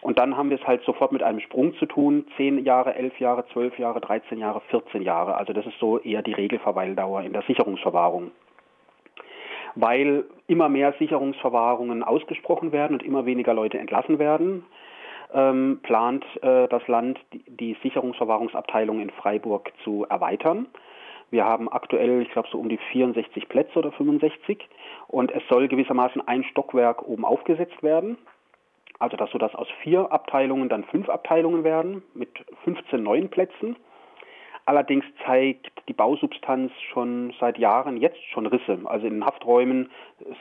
Und 0.00 0.18
dann 0.18 0.36
haben 0.36 0.50
wir 0.50 0.60
es 0.60 0.66
halt 0.66 0.82
sofort 0.84 1.12
mit 1.12 1.22
einem 1.22 1.40
Sprung 1.40 1.74
zu 1.76 1.86
tun. 1.86 2.26
Zehn 2.36 2.64
Jahre, 2.64 2.94
elf 2.94 3.18
Jahre, 3.18 3.44
zwölf 3.52 3.78
Jahre, 3.78 4.00
13 4.00 4.38
Jahre, 4.38 4.60
14 4.70 5.02
Jahre. 5.02 5.36
Also 5.36 5.52
das 5.52 5.66
ist 5.66 5.78
so 5.78 5.98
eher 5.98 6.22
die 6.22 6.32
Regelverweildauer 6.32 7.22
in 7.22 7.32
der 7.32 7.42
Sicherungsverwahrung. 7.42 8.30
Weil 9.74 10.24
immer 10.46 10.68
mehr 10.68 10.94
Sicherungsverwahrungen 10.98 12.02
ausgesprochen 12.02 12.72
werden 12.72 12.94
und 12.94 13.02
immer 13.02 13.26
weniger 13.26 13.54
Leute 13.54 13.78
entlassen 13.78 14.18
werden, 14.18 14.64
ähm, 15.32 15.80
plant 15.82 16.24
äh, 16.42 16.68
das 16.68 16.86
Land 16.88 17.18
die, 17.32 17.42
die 17.48 17.76
Sicherungsverwahrungsabteilung 17.82 19.00
in 19.00 19.10
Freiburg 19.10 19.72
zu 19.82 20.04
erweitern. 20.08 20.66
Wir 21.32 21.46
haben 21.46 21.72
aktuell, 21.72 22.20
ich 22.20 22.30
glaube, 22.30 22.48
so 22.52 22.58
um 22.58 22.68
die 22.68 22.76
64 22.76 23.48
Plätze 23.48 23.78
oder 23.78 23.90
65 23.90 24.68
und 25.08 25.32
es 25.32 25.42
soll 25.48 25.66
gewissermaßen 25.66 26.20
ein 26.28 26.44
Stockwerk 26.44 27.08
oben 27.08 27.24
aufgesetzt 27.24 27.82
werden. 27.82 28.18
Also 28.98 29.16
dass 29.16 29.30
so 29.30 29.38
dass 29.38 29.54
aus 29.54 29.66
vier 29.82 30.12
Abteilungen 30.12 30.68
dann 30.68 30.84
fünf 30.84 31.08
Abteilungen 31.08 31.64
werden 31.64 32.02
mit 32.12 32.28
15 32.64 33.02
neuen 33.02 33.30
Plätzen. 33.30 33.76
Allerdings 34.66 35.06
zeigt 35.24 35.72
die 35.88 35.94
Bausubstanz 35.94 36.70
schon 36.92 37.32
seit 37.40 37.56
Jahren 37.56 37.96
jetzt 37.96 38.22
schon 38.30 38.44
Risse. 38.44 38.80
Also 38.84 39.06
in 39.06 39.14
den 39.14 39.24
Hafträumen 39.24 39.90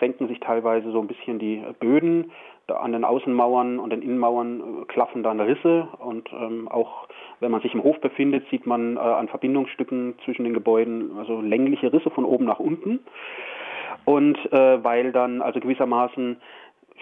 senken 0.01 0.27
sich 0.27 0.41
teilweise 0.41 0.91
so 0.91 0.99
ein 0.99 1.07
bisschen 1.07 1.39
die 1.39 1.63
Böden. 1.79 2.33
An 2.79 2.91
den 2.91 3.03
Außenmauern 3.03 3.79
und 3.79 3.91
den 3.91 4.01
Innenmauern 4.01 4.59
äh, 4.59 4.85
klaffen 4.85 5.23
dann 5.23 5.39
Risse. 5.39 5.87
Und 5.99 6.29
ähm, 6.33 6.67
auch 6.67 7.07
wenn 7.39 7.51
man 7.51 7.61
sich 7.61 7.73
im 7.73 7.83
Hof 7.83 7.99
befindet, 8.01 8.45
sieht 8.49 8.65
man 8.65 8.97
äh, 8.97 8.99
an 8.99 9.27
Verbindungsstücken 9.27 10.15
zwischen 10.25 10.43
den 10.43 10.53
Gebäuden 10.53 11.17
also 11.17 11.41
längliche 11.41 11.91
Risse 11.91 12.09
von 12.09 12.25
oben 12.25 12.45
nach 12.45 12.59
unten. 12.59 12.99
Und 14.05 14.37
äh, 14.51 14.83
weil 14.83 15.11
dann 15.11 15.41
also 15.41 15.59
gewissermaßen 15.59 16.37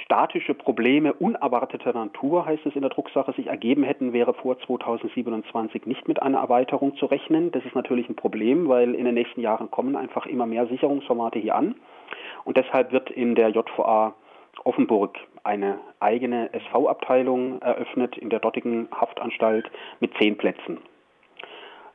statische 0.06 0.54
Probleme 0.54 1.14
unerwarteter 1.14 1.94
Natur, 1.94 2.46
heißt 2.46 2.66
es 2.66 2.76
in 2.76 2.82
der 2.82 2.90
Drucksache, 2.90 3.34
sich 3.34 3.48
ergeben 3.48 3.84
hätten, 3.84 4.14
wäre 4.14 4.34
vor 4.34 4.60
2027 4.60 5.86
nicht 5.86 6.08
mit 6.08 6.22
einer 6.22 6.40
Erweiterung 6.40 6.96
zu 6.98 7.06
rechnen. 7.06 7.52
Das 7.52 7.66
ist 7.66 7.76
natürlich 7.76 8.10
ein 8.10 8.16
Problem, 8.16 8.68
weil 8.68 8.96
in 8.96 9.06
den 9.06 9.14
nächsten 9.14 9.42
Jahren 9.42 9.72
kommen 9.72 9.96
einfach 9.96 10.26
immer 10.26 10.46
mehr 10.46 10.68
Sicherungsformate 10.68 11.40
hier 11.40 11.56
an. 11.56 11.76
Und 12.46 12.58
deshalb 12.58 12.92
wird 12.92 13.10
in 13.12 13.36
der 13.36 13.50
JVA 13.50 14.14
Offenburg 14.64 15.18
eine 15.44 15.80
eigene 16.00 16.54
SV-Abteilung 16.54 17.62
eröffnet 17.62 18.18
in 18.18 18.30
der 18.30 18.40
dortigen 18.40 18.88
Haftanstalt 18.92 19.70
mit 20.00 20.14
zehn 20.18 20.38
Plätzen. 20.38 20.80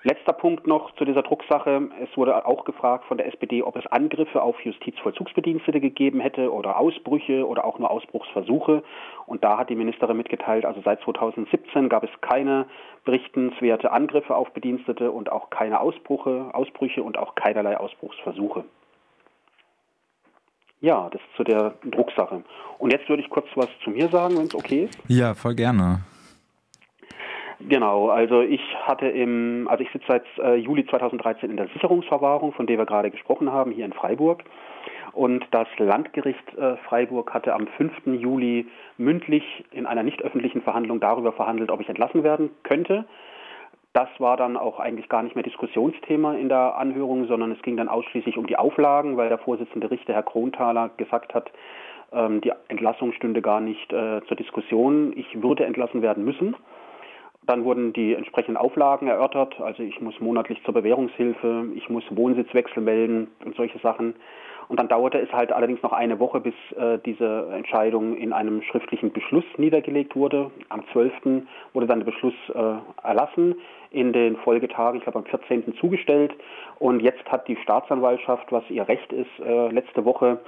Letzter 0.06 0.34
Punkt 0.34 0.66
noch 0.66 0.94
zu 0.96 1.06
dieser 1.06 1.22
Drucksache. 1.22 1.88
Es 2.02 2.14
wurde 2.14 2.44
auch 2.44 2.66
gefragt 2.66 3.06
von 3.06 3.16
der 3.16 3.26
SPD, 3.26 3.62
ob 3.62 3.74
es 3.76 3.86
Angriffe 3.86 4.42
auf 4.42 4.60
Justizvollzugsbedienstete 4.60 5.80
gegeben 5.80 6.20
hätte 6.20 6.52
oder 6.52 6.78
Ausbrüche 6.78 7.48
oder 7.48 7.64
auch 7.64 7.78
nur 7.78 7.90
Ausbruchsversuche. 7.90 8.82
Und 9.24 9.42
da 9.42 9.56
hat 9.56 9.70
die 9.70 9.74
Ministerin 9.74 10.18
mitgeteilt, 10.18 10.66
also 10.66 10.82
seit 10.84 11.00
2017 11.00 11.88
gab 11.88 12.04
es 12.04 12.10
keine 12.20 12.66
berichtenswerte 13.06 13.92
Angriffe 13.92 14.36
auf 14.36 14.50
Bedienstete 14.50 15.10
und 15.10 15.32
auch 15.32 15.48
keine 15.48 15.80
Ausbrüche, 15.80 16.50
Ausbrüche 16.52 17.02
und 17.02 17.16
auch 17.16 17.34
keinerlei 17.34 17.78
Ausbruchsversuche. 17.78 18.64
Ja, 20.84 21.08
das 21.10 21.22
zu 21.34 21.44
der 21.44 21.72
Drucksache. 21.82 22.42
Und 22.76 22.92
jetzt 22.92 23.08
würde 23.08 23.22
ich 23.22 23.30
kurz 23.30 23.46
was 23.54 23.68
zu 23.82 23.88
mir 23.88 24.08
sagen, 24.08 24.36
wenn 24.36 24.48
es 24.48 24.54
okay 24.54 24.84
ist. 24.84 24.98
Ja, 25.08 25.32
voll 25.32 25.54
gerne. 25.54 26.00
Genau, 27.58 28.10
also 28.10 28.42
ich 28.42 28.60
hatte 28.82 29.06
im, 29.06 29.66
also 29.70 29.82
ich 29.82 29.90
sitze 29.92 30.04
seit 30.06 30.24
äh, 30.36 30.56
Juli 30.56 30.84
2013 30.86 31.48
in 31.48 31.56
der 31.56 31.68
Sicherungsverwahrung, 31.68 32.52
von 32.52 32.66
der 32.66 32.76
wir 32.76 32.84
gerade 32.84 33.10
gesprochen 33.10 33.50
haben, 33.50 33.70
hier 33.70 33.86
in 33.86 33.94
Freiburg. 33.94 34.44
Und 35.12 35.46
das 35.52 35.68
Landgericht 35.78 36.54
äh, 36.58 36.76
Freiburg 36.86 37.32
hatte 37.32 37.54
am 37.54 37.66
5. 37.66 38.20
Juli 38.20 38.66
mündlich 38.98 39.64
in 39.70 39.86
einer 39.86 40.02
nicht 40.02 40.20
öffentlichen 40.20 40.60
Verhandlung 40.60 41.00
darüber 41.00 41.32
verhandelt, 41.32 41.70
ob 41.70 41.80
ich 41.80 41.88
entlassen 41.88 42.24
werden 42.24 42.50
könnte. 42.62 43.06
Das 43.94 44.08
war 44.18 44.36
dann 44.36 44.56
auch 44.56 44.80
eigentlich 44.80 45.08
gar 45.08 45.22
nicht 45.22 45.36
mehr 45.36 45.44
Diskussionsthema 45.44 46.34
in 46.34 46.48
der 46.48 46.76
Anhörung, 46.76 47.26
sondern 47.26 47.52
es 47.52 47.62
ging 47.62 47.76
dann 47.76 47.88
ausschließlich 47.88 48.36
um 48.36 48.46
die 48.48 48.56
Auflagen, 48.56 49.16
weil 49.16 49.28
der 49.28 49.38
Vorsitzende 49.38 49.88
Richter, 49.88 50.12
Herr 50.14 50.24
Kronthaler, 50.24 50.90
gesagt 50.96 51.32
hat, 51.32 51.52
ähm, 52.12 52.40
die 52.40 52.52
Entlassung 52.66 53.12
stünde 53.12 53.40
gar 53.40 53.60
nicht 53.60 53.92
äh, 53.92 54.20
zur 54.26 54.36
Diskussion. 54.36 55.12
Ich 55.16 55.40
würde 55.40 55.64
entlassen 55.64 56.02
werden 56.02 56.24
müssen. 56.24 56.56
Dann 57.46 57.64
wurden 57.64 57.92
die 57.92 58.14
entsprechenden 58.14 58.56
Auflagen 58.56 59.08
erörtert. 59.08 59.60
Also 59.60 59.82
ich 59.82 60.00
muss 60.00 60.18
monatlich 60.20 60.62
zur 60.64 60.74
Bewährungshilfe, 60.74 61.66
ich 61.74 61.88
muss 61.88 62.04
Wohnsitzwechsel 62.10 62.82
melden 62.82 63.28
und 63.44 63.54
solche 63.56 63.78
Sachen. 63.80 64.14
Und 64.68 64.80
dann 64.80 64.88
dauerte 64.88 65.18
es 65.18 65.30
halt 65.32 65.52
allerdings 65.52 65.82
noch 65.82 65.92
eine 65.92 66.18
Woche, 66.18 66.40
bis 66.40 66.54
äh, 66.76 66.98
diese 67.04 67.48
Entscheidung 67.52 68.16
in 68.16 68.32
einem 68.32 68.62
schriftlichen 68.62 69.12
Beschluss 69.12 69.44
niedergelegt 69.58 70.16
wurde. 70.16 70.50
Am 70.70 70.84
12. 70.92 71.12
wurde 71.72 71.86
dann 71.86 72.00
der 72.00 72.06
Beschluss 72.06 72.34
äh, 72.54 73.06
erlassen, 73.06 73.56
in 73.90 74.12
den 74.12 74.36
Folgetagen, 74.36 74.98
ich 74.98 75.04
glaube 75.04 75.18
am 75.18 75.26
14. 75.26 75.74
zugestellt. 75.76 76.34
Und 76.78 77.00
jetzt 77.00 77.30
hat 77.30 77.46
die 77.46 77.56
Staatsanwaltschaft, 77.56 78.50
was 78.50 78.64
ihr 78.70 78.88
Recht 78.88 79.12
ist, 79.12 79.28
äh, 79.44 79.68
letzte 79.68 80.04
Woche 80.04 80.38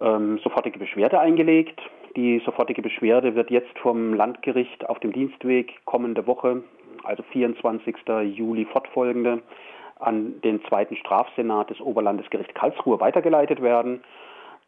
ähm, 0.00 0.38
sofortige 0.38 0.78
Beschwerde 0.78 1.20
eingelegt. 1.20 1.80
Die 2.16 2.40
sofortige 2.44 2.82
Beschwerde 2.82 3.34
wird 3.34 3.50
jetzt 3.50 3.78
vom 3.78 4.14
Landgericht 4.14 4.88
auf 4.88 4.98
dem 4.98 5.12
Dienstweg 5.12 5.74
kommende 5.84 6.26
Woche, 6.26 6.64
also 7.04 7.22
24. 7.30 7.96
Juli 8.34 8.64
fortfolgende, 8.64 9.42
an 9.98 10.40
den 10.42 10.64
zweiten 10.64 10.96
Strafsenat 10.96 11.70
des 11.70 11.80
Oberlandesgerichts 11.80 12.54
Karlsruhe 12.54 12.98
weitergeleitet 12.98 13.62
werden. 13.62 14.02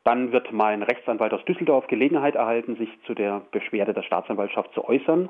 Dann 0.05 0.33
wird 0.33 0.53
mein 0.53 0.83
Rechtsanwalt 0.83 1.33
aus 1.33 1.45
Düsseldorf 1.45 1.87
Gelegenheit 1.87 2.35
erhalten, 2.35 2.77
sich 2.77 2.91
zu 3.07 3.15
der 3.15 3.43
Beschwerde 3.51 3.95
der 3.95 4.03
Staatsanwaltschaft 4.03 4.73
zu 4.75 4.85
äußern. 4.85 5.29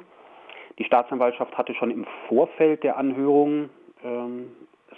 Die 0.78 0.84
Staatsanwaltschaft 0.84 1.56
hatte 1.56 1.74
schon 1.74 1.90
im 1.90 2.06
Vorfeld 2.28 2.82
der 2.82 2.96
Anhörung 2.96 3.68
ähm, 4.04 4.50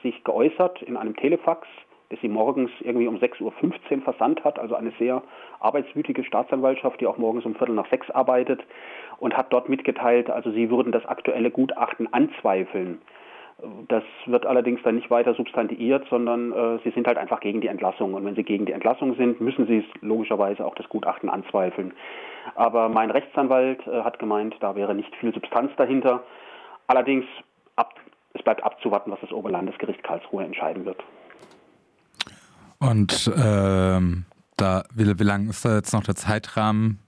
sich 0.03 0.23
geäußert 0.25 0.83
in 0.83 0.97
einem 0.97 1.17
Telefax 1.17 1.67
das 2.15 2.21
sie 2.21 2.29
morgens 2.29 2.71
irgendwie 2.81 3.09
um 3.09 3.17
6.15 3.17 3.43
Uhr 3.43 4.03
versandt 4.03 4.45
hat, 4.45 4.59
also 4.59 4.77
eine 4.77 4.93
sehr 4.99 5.23
arbeitswütige 5.59 6.23
Staatsanwaltschaft, 6.23 7.01
die 7.01 7.07
auch 7.07 7.19
morgens 7.19 7.45
um 7.45 7.57
Viertel 7.57 7.75
nach 7.75 7.89
sechs 7.91 8.09
arbeitet 8.11 8.65
und 9.19 9.37
hat 9.37 9.53
dort 9.53 9.69
mitgeteilt, 9.69 10.31
also 10.31 10.53
sie 10.53 10.71
würden 10.71 10.93
das 10.93 11.05
aktuelle 11.07 11.51
Gutachten 11.51 12.13
anzweifeln. 12.13 13.01
Das 13.89 14.05
wird 14.27 14.47
allerdings 14.47 14.83
dann 14.83 14.97
nicht 14.97 15.11
weiter 15.11 15.35
substantiiert, 15.35 16.07
sondern 16.09 16.53
äh, 16.53 16.79
sie 16.85 16.91
sind 16.91 17.07
halt 17.07 17.19
einfach 17.19 17.41
gegen 17.41 17.61
die 17.61 17.69
Entlassung. 17.69 18.15
Und 18.15 18.25
wenn 18.25 18.35
sie 18.35 18.43
gegen 18.43 18.67
die 18.67 18.73
Entlassung 18.73 19.15
sind, 19.15 19.41
müssen 19.41 19.67
sie 19.67 19.85
logischerweise 20.01 20.65
auch 20.65 20.75
das 20.75 20.89
Gutachten 20.89 21.31
anzweifeln. 21.31 21.95
Aber 22.57 22.89
mein 22.89 23.11
Rechtsanwalt 23.11 23.87
äh, 23.87 24.03
hat 24.03 24.19
gemeint, 24.19 24.57
da 24.61 24.75
wäre 24.75 24.95
nicht 24.95 25.15
viel 25.17 25.33
Substanz 25.33 25.71
dahinter. 25.77 26.25
Allerdings, 26.89 27.25
ab, 27.77 27.95
es 28.35 28.43
bleibt 28.43 28.63
abzuwarten, 28.65 29.13
was 29.13 29.21
das 29.21 29.33
Oberlandesgericht 29.33 30.03
Karlsruhe 30.03 30.45
entscheiden 30.45 30.85
wird. 30.85 31.03
Und 32.91 33.33
ähm, 33.37 34.25
da, 34.57 34.85
wie, 34.95 35.19
wie 35.19 35.25
lang 35.25 35.49
ist 35.49 35.65
da 35.65 35.77
jetzt 35.77 35.93
noch 35.93 36.03
der 36.03 36.15
Zeitrahmen, 36.15 36.99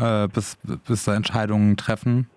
äh, 0.00 0.26
bis, 0.28 0.58
bis 0.86 1.04
da 1.04 1.14
Entscheidungen 1.14 1.76
treffen? 1.76 2.28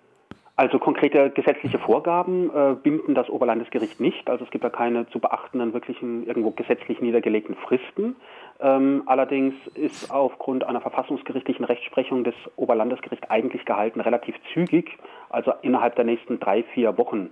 Also 0.58 0.78
konkrete 0.78 1.30
gesetzliche 1.30 1.78
Vorgaben 1.78 2.48
äh, 2.48 2.74
binden 2.82 3.14
das 3.14 3.28
Oberlandesgericht 3.28 4.00
nicht. 4.00 4.30
Also 4.30 4.44
es 4.44 4.50
gibt 4.50 4.64
da 4.64 4.70
keine 4.70 5.06
zu 5.10 5.18
beachtenden, 5.18 5.74
wirklichen 5.74 6.26
irgendwo 6.26 6.50
gesetzlich 6.50 7.00
niedergelegten 7.02 7.56
Fristen. 7.56 8.16
Ähm, 8.60 9.02
allerdings 9.04 9.54
ist 9.74 10.10
aufgrund 10.10 10.64
einer 10.64 10.80
verfassungsgerichtlichen 10.80 11.66
Rechtsprechung 11.66 12.24
des 12.24 12.34
Oberlandesgerichts 12.56 13.28
eigentlich 13.28 13.66
gehalten, 13.66 14.00
relativ 14.00 14.34
zügig, 14.54 14.96
also 15.28 15.52
innerhalb 15.60 15.94
der 15.96 16.06
nächsten 16.06 16.40
drei, 16.40 16.62
vier 16.62 16.96
Wochen 16.96 17.30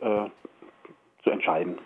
äh, 0.00 0.28
zu 1.22 1.30
entscheiden. 1.30 1.78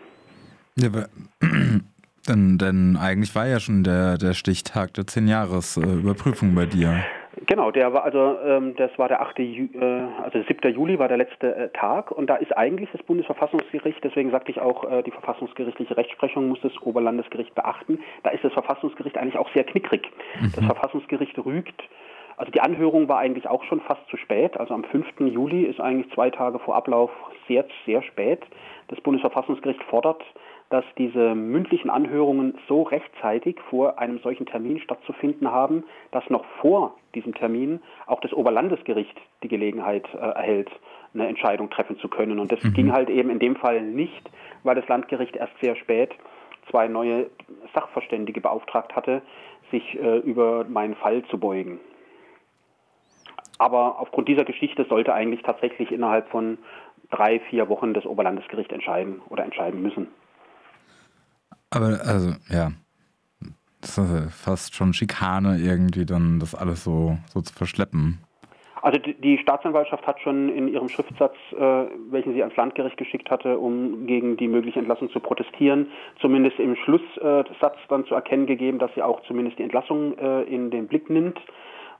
Ja, 0.76 0.88
denn, 2.28 2.58
denn 2.58 2.96
eigentlich 2.96 3.34
war 3.34 3.46
ja 3.46 3.60
schon 3.60 3.84
der, 3.84 4.18
der 4.18 4.34
Stichtag 4.34 4.94
der 4.94 5.04
10-Jahres-Überprüfung 5.04 6.54
bei 6.54 6.66
dir. 6.66 7.04
Genau, 7.46 7.70
der 7.70 7.92
war 7.92 8.04
also 8.04 8.36
ähm, 8.44 8.74
das 8.76 8.90
war 8.98 9.08
der 9.08 9.22
8. 9.22 9.38
Ju 9.38 9.68
äh, 9.80 10.02
also 10.22 10.42
7. 10.42 10.74
Juli 10.74 10.98
war 10.98 11.08
der 11.08 11.18
letzte 11.18 11.54
äh, 11.54 11.68
Tag 11.70 12.10
und 12.10 12.26
da 12.26 12.36
ist 12.36 12.56
eigentlich 12.56 12.90
das 12.92 13.02
Bundesverfassungsgericht, 13.04 14.02
deswegen 14.02 14.30
sagte 14.30 14.50
ich 14.50 14.60
auch, 14.60 14.84
äh, 14.90 15.02
die 15.02 15.12
verfassungsgerichtliche 15.12 15.96
Rechtsprechung 15.96 16.48
muss 16.48 16.60
das 16.62 16.76
Oberlandesgericht 16.82 17.54
beachten. 17.54 18.00
Da 18.24 18.30
ist 18.30 18.44
das 18.44 18.52
Verfassungsgericht 18.52 19.16
eigentlich 19.16 19.38
auch 19.38 19.50
sehr 19.54 19.64
knickrig. 19.64 20.10
Mhm. 20.40 20.52
Das 20.56 20.64
Verfassungsgericht 20.64 21.38
rügt 21.38 21.82
also 22.38 22.52
die 22.52 22.60
Anhörung 22.60 23.08
war 23.08 23.18
eigentlich 23.18 23.48
auch 23.48 23.64
schon 23.64 23.80
fast 23.80 24.06
zu 24.08 24.16
spät. 24.16 24.58
Also 24.58 24.72
am 24.72 24.84
5. 24.84 25.06
Juli 25.18 25.64
ist 25.64 25.80
eigentlich 25.80 26.12
zwei 26.14 26.30
Tage 26.30 26.60
vor 26.60 26.76
Ablauf 26.76 27.10
sehr, 27.48 27.64
sehr 27.84 28.00
spät. 28.02 28.40
Das 28.86 29.00
Bundesverfassungsgericht 29.00 29.82
fordert 29.84 30.22
dass 30.70 30.84
diese 30.98 31.34
mündlichen 31.34 31.88
Anhörungen 31.88 32.58
so 32.68 32.82
rechtzeitig 32.82 33.58
vor 33.70 33.98
einem 33.98 34.18
solchen 34.18 34.46
Termin 34.46 34.78
stattzufinden 34.80 35.50
haben, 35.50 35.84
dass 36.10 36.28
noch 36.28 36.44
vor 36.60 36.94
diesem 37.14 37.34
Termin 37.34 37.80
auch 38.06 38.20
das 38.20 38.32
Oberlandesgericht 38.32 39.16
die 39.42 39.48
Gelegenheit 39.48 40.06
äh, 40.14 40.18
erhält, 40.18 40.70
eine 41.14 41.26
Entscheidung 41.26 41.70
treffen 41.70 41.98
zu 41.98 42.08
können. 42.08 42.38
Und 42.38 42.52
das 42.52 42.62
mhm. 42.62 42.74
ging 42.74 42.92
halt 42.92 43.08
eben 43.08 43.30
in 43.30 43.38
dem 43.38 43.56
Fall 43.56 43.80
nicht, 43.80 44.30
weil 44.62 44.74
das 44.74 44.86
Landgericht 44.88 45.36
erst 45.36 45.58
sehr 45.60 45.76
spät 45.76 46.14
zwei 46.70 46.86
neue 46.86 47.30
Sachverständige 47.74 48.42
beauftragt 48.42 48.94
hatte, 48.94 49.22
sich 49.70 49.98
äh, 49.98 50.18
über 50.18 50.64
meinen 50.68 50.96
Fall 50.96 51.22
zu 51.24 51.38
beugen. 51.38 51.80
Aber 53.58 53.98
aufgrund 53.98 54.28
dieser 54.28 54.44
Geschichte 54.44 54.84
sollte 54.84 55.12
eigentlich 55.12 55.42
tatsächlich 55.42 55.90
innerhalb 55.90 56.28
von 56.28 56.58
drei, 57.10 57.40
vier 57.40 57.68
Wochen 57.68 57.94
das 57.94 58.06
Oberlandesgericht 58.06 58.72
entscheiden 58.72 59.20
oder 59.30 59.44
entscheiden 59.44 59.82
müssen. 59.82 60.08
Aber 61.70 62.00
also, 62.04 62.32
ja, 62.50 62.72
das 63.80 63.98
ist 63.98 64.34
fast 64.34 64.74
schon 64.74 64.92
Schikane 64.92 65.58
irgendwie, 65.58 66.06
dann 66.06 66.40
das 66.40 66.54
alles 66.54 66.84
so, 66.84 67.18
so 67.32 67.40
zu 67.40 67.54
verschleppen. 67.54 68.18
Also 68.82 69.00
die 69.00 69.38
Staatsanwaltschaft 69.38 70.06
hat 70.06 70.20
schon 70.20 70.48
in 70.50 70.68
ihrem 70.68 70.88
Schriftsatz, 70.88 71.34
äh, 71.52 71.86
welchen 72.10 72.32
sie 72.34 72.42
ans 72.42 72.56
Landgericht 72.56 72.96
geschickt 72.96 73.30
hatte, 73.30 73.58
um 73.58 74.06
gegen 74.06 74.36
die 74.36 74.46
mögliche 74.46 74.78
Entlassung 74.78 75.10
zu 75.10 75.20
protestieren, 75.20 75.88
zumindest 76.20 76.58
im 76.60 76.76
Schlusssatz 76.76 77.76
dann 77.88 78.06
zu 78.06 78.14
erkennen 78.14 78.46
gegeben, 78.46 78.78
dass 78.78 78.94
sie 78.94 79.02
auch 79.02 79.20
zumindest 79.26 79.58
die 79.58 79.64
Entlassung 79.64 80.16
äh, 80.18 80.42
in 80.42 80.70
den 80.70 80.86
Blick 80.86 81.10
nimmt, 81.10 81.38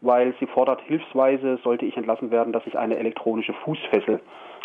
weil 0.00 0.34
sie 0.38 0.46
fordert, 0.46 0.80
hilfsweise 0.82 1.58
sollte 1.64 1.84
ich 1.84 1.96
entlassen 1.96 2.30
werden, 2.30 2.52
dass 2.52 2.66
ich 2.66 2.78
eine 2.78 2.96
elektronische 2.96 3.54
Fußfessel 3.64 4.20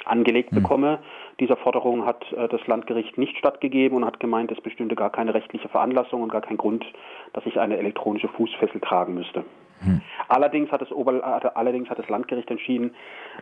angelegt 0.06 0.52
mhm. 0.52 0.58
bekomme. 0.58 1.00
Dieser 1.40 1.58
Forderung 1.58 2.06
hat 2.06 2.32
äh, 2.34 2.48
das 2.48 2.66
Landgericht 2.68 3.18
nicht 3.18 3.38
stattgegeben 3.38 3.98
und 3.98 4.06
hat 4.06 4.20
gemeint, 4.20 4.52
es 4.52 4.62
bestünde 4.62 4.96
gar 4.96 5.10
keine 5.10 5.34
rechtliche 5.34 5.70
Veranlassung 5.70 6.22
und 6.22 6.32
gar 6.32 6.42
kein 6.42 6.58
Grund, 6.58 6.86
dass 7.34 7.46
ich 7.46 7.60
eine 7.60 7.78
elektronische 7.78 8.28
Fußfessel 8.30 8.82
tragen 8.82 9.14
müsste. 9.16 9.44
Mhm. 9.82 10.02
Allerdings 10.28 10.72
hat 10.72 10.82
das 10.82 10.92
Ober 10.92 11.24
allerdings 11.56 11.90
hat 11.90 12.00
das 12.00 12.10
Landgericht 12.10 12.50
entschieden, 12.50 12.96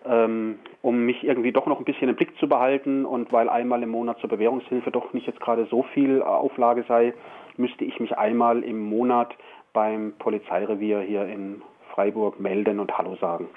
ähm, 0.05 0.59
um 0.81 1.05
mich 1.05 1.23
irgendwie 1.23 1.51
doch 1.51 1.67
noch 1.67 1.79
ein 1.79 1.85
bisschen 1.85 2.09
im 2.09 2.15
Blick 2.15 2.37
zu 2.37 2.47
behalten 2.47 3.05
und 3.05 3.31
weil 3.31 3.49
einmal 3.49 3.83
im 3.83 3.89
Monat 3.89 4.19
zur 4.19 4.29
Bewährungshilfe 4.29 4.91
doch 4.91 5.13
nicht 5.13 5.27
jetzt 5.27 5.39
gerade 5.39 5.65
so 5.65 5.83
viel 5.83 6.21
Auflage 6.21 6.83
sei, 6.87 7.13
müsste 7.57 7.85
ich 7.85 7.99
mich 7.99 8.17
einmal 8.17 8.63
im 8.63 8.79
Monat 8.79 9.35
beim 9.73 10.13
Polizeirevier 10.17 11.01
hier 11.01 11.25
in 11.25 11.61
Freiburg 11.93 12.39
melden 12.39 12.79
und 12.79 12.97
Hallo 12.97 13.15
sagen. 13.15 13.47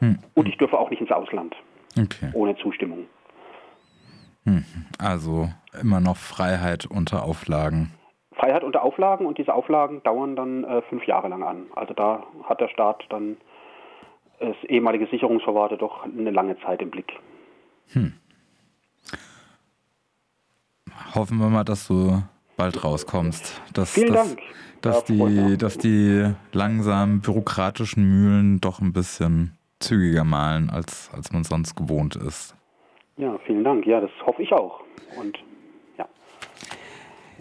Mhm. 0.00 0.18
Und 0.34 0.48
ich 0.48 0.56
dürfe 0.56 0.78
auch 0.78 0.90
nicht 0.90 1.00
ins 1.00 1.12
Ausland. 1.12 1.54
Okay. 1.98 2.30
Ohne 2.34 2.56
Zustimmung. 2.56 3.06
Hm. 4.44 4.64
Also 4.98 5.48
immer 5.80 6.00
noch 6.00 6.16
Freiheit 6.16 6.86
unter 6.86 7.24
Auflagen. 7.24 7.92
Freiheit 8.32 8.64
unter 8.64 8.82
Auflagen 8.82 9.26
und 9.26 9.38
diese 9.38 9.54
Auflagen 9.54 10.02
dauern 10.02 10.36
dann 10.36 10.64
äh, 10.64 10.82
fünf 10.82 11.04
Jahre 11.06 11.28
lang 11.28 11.42
an. 11.42 11.66
Also 11.74 11.94
da 11.94 12.22
hat 12.44 12.60
der 12.60 12.68
Staat 12.68 13.04
dann 13.08 13.38
das 14.38 14.56
ehemalige 14.68 15.06
Sicherungsverwahrte 15.06 15.78
doch 15.78 16.04
eine 16.04 16.30
lange 16.30 16.58
Zeit 16.60 16.82
im 16.82 16.90
Blick. 16.90 17.12
Hm. 17.92 18.12
Hoffen 21.14 21.38
wir 21.38 21.48
mal, 21.48 21.64
dass 21.64 21.88
du 21.88 22.22
bald 22.56 22.84
rauskommst. 22.84 23.60
Dass, 23.72 23.92
Vielen 23.92 24.12
dass, 24.12 24.28
Dank. 24.28 24.42
Dass, 24.82 25.08
ja, 25.08 25.26
die, 25.26 25.56
dass 25.56 25.78
die 25.78 26.34
langsamen 26.52 27.20
bürokratischen 27.20 28.04
Mühlen 28.04 28.60
doch 28.60 28.80
ein 28.80 28.92
bisschen 28.92 29.56
zügiger 29.86 30.24
malen, 30.24 30.70
als, 30.70 31.10
als 31.12 31.32
man 31.32 31.44
sonst 31.44 31.76
gewohnt 31.76 32.16
ist. 32.16 32.56
Ja, 33.16 33.38
vielen 33.46 33.64
Dank. 33.64 33.86
Ja, 33.86 34.00
das 34.00 34.10
hoffe 34.24 34.42
ich 34.42 34.52
auch. 34.52 34.80
Und 35.18 35.38
ja. 35.96 36.06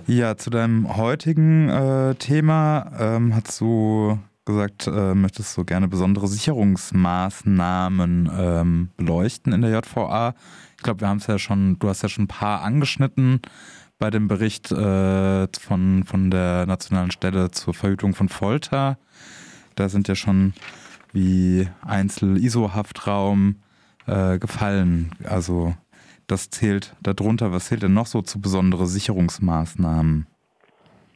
Ja, 0.07 0.37
zu 0.37 0.49
deinem 0.49 0.95
heutigen 0.95 1.69
äh, 1.69 2.15
Thema 2.15 2.91
ähm, 2.97 3.35
hast 3.35 3.59
du 3.59 4.17
gesagt, 4.45 4.87
äh, 4.87 5.13
möchtest 5.15 5.57
du 5.57 5.65
gerne 5.65 5.87
besondere 5.87 6.27
Sicherungsmaßnahmen 6.27 8.29
ähm, 8.37 8.89
beleuchten 8.95 9.53
in 9.53 9.61
der 9.61 9.71
JVA. 9.71 10.35
Ich 10.77 10.83
glaube, 10.83 11.01
wir 11.01 11.07
haben 11.07 11.17
es 11.17 11.25
ja 11.27 11.39
schon, 11.39 11.79
du 11.79 11.89
hast 11.89 12.03
ja 12.03 12.09
schon 12.09 12.25
ein 12.25 12.27
paar 12.27 12.61
angeschnitten 12.61 13.41
bei 13.97 14.11
dem 14.11 14.27
Bericht 14.27 14.71
äh, 14.71 15.47
von, 15.59 16.03
von 16.05 16.29
der 16.29 16.67
Nationalen 16.67 17.09
Stelle 17.11 17.49
zur 17.51 17.73
Verhütung 17.73 18.13
von 18.13 18.29
Folter. 18.29 18.97
Da 19.75 19.89
sind 19.89 20.07
ja 20.07 20.15
schon 20.15 20.53
wie 21.15 21.67
Einzel-ISO-Haftraum 21.87 23.55
äh, 24.05 24.37
gefallen. 24.37 25.11
Also 25.27 25.73
das 26.27 26.49
zählt 26.49 26.95
darunter. 27.01 27.51
Was 27.51 27.69
zählt 27.69 27.83
denn 27.83 27.93
noch 27.93 28.05
so 28.05 28.21
zu 28.21 28.39
besondere 28.41 28.85
Sicherungsmaßnahmen? 28.85 30.27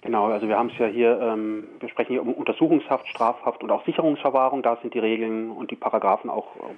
Genau, 0.02 0.28
also 0.28 0.48
wir 0.48 0.58
haben 0.58 0.70
es 0.70 0.78
ja 0.78 0.88
hier, 0.88 1.20
ähm, 1.22 1.66
wir 1.80 1.90
sprechen 1.90 2.14
hier 2.14 2.22
um 2.22 2.34
Untersuchungshaft, 2.34 3.08
Strafhaft 3.10 3.62
und 3.62 3.72
auch 3.72 3.86
Sicherungsverwahrung. 3.86 4.64
Da 4.64 4.78
sind 4.82 4.94
die 4.94 5.00
Regeln 5.00 5.52
und 5.52 5.72
die 5.72 5.76
Paragraphen 5.76 6.30
auch 6.30 6.56
ähm, 6.56 6.78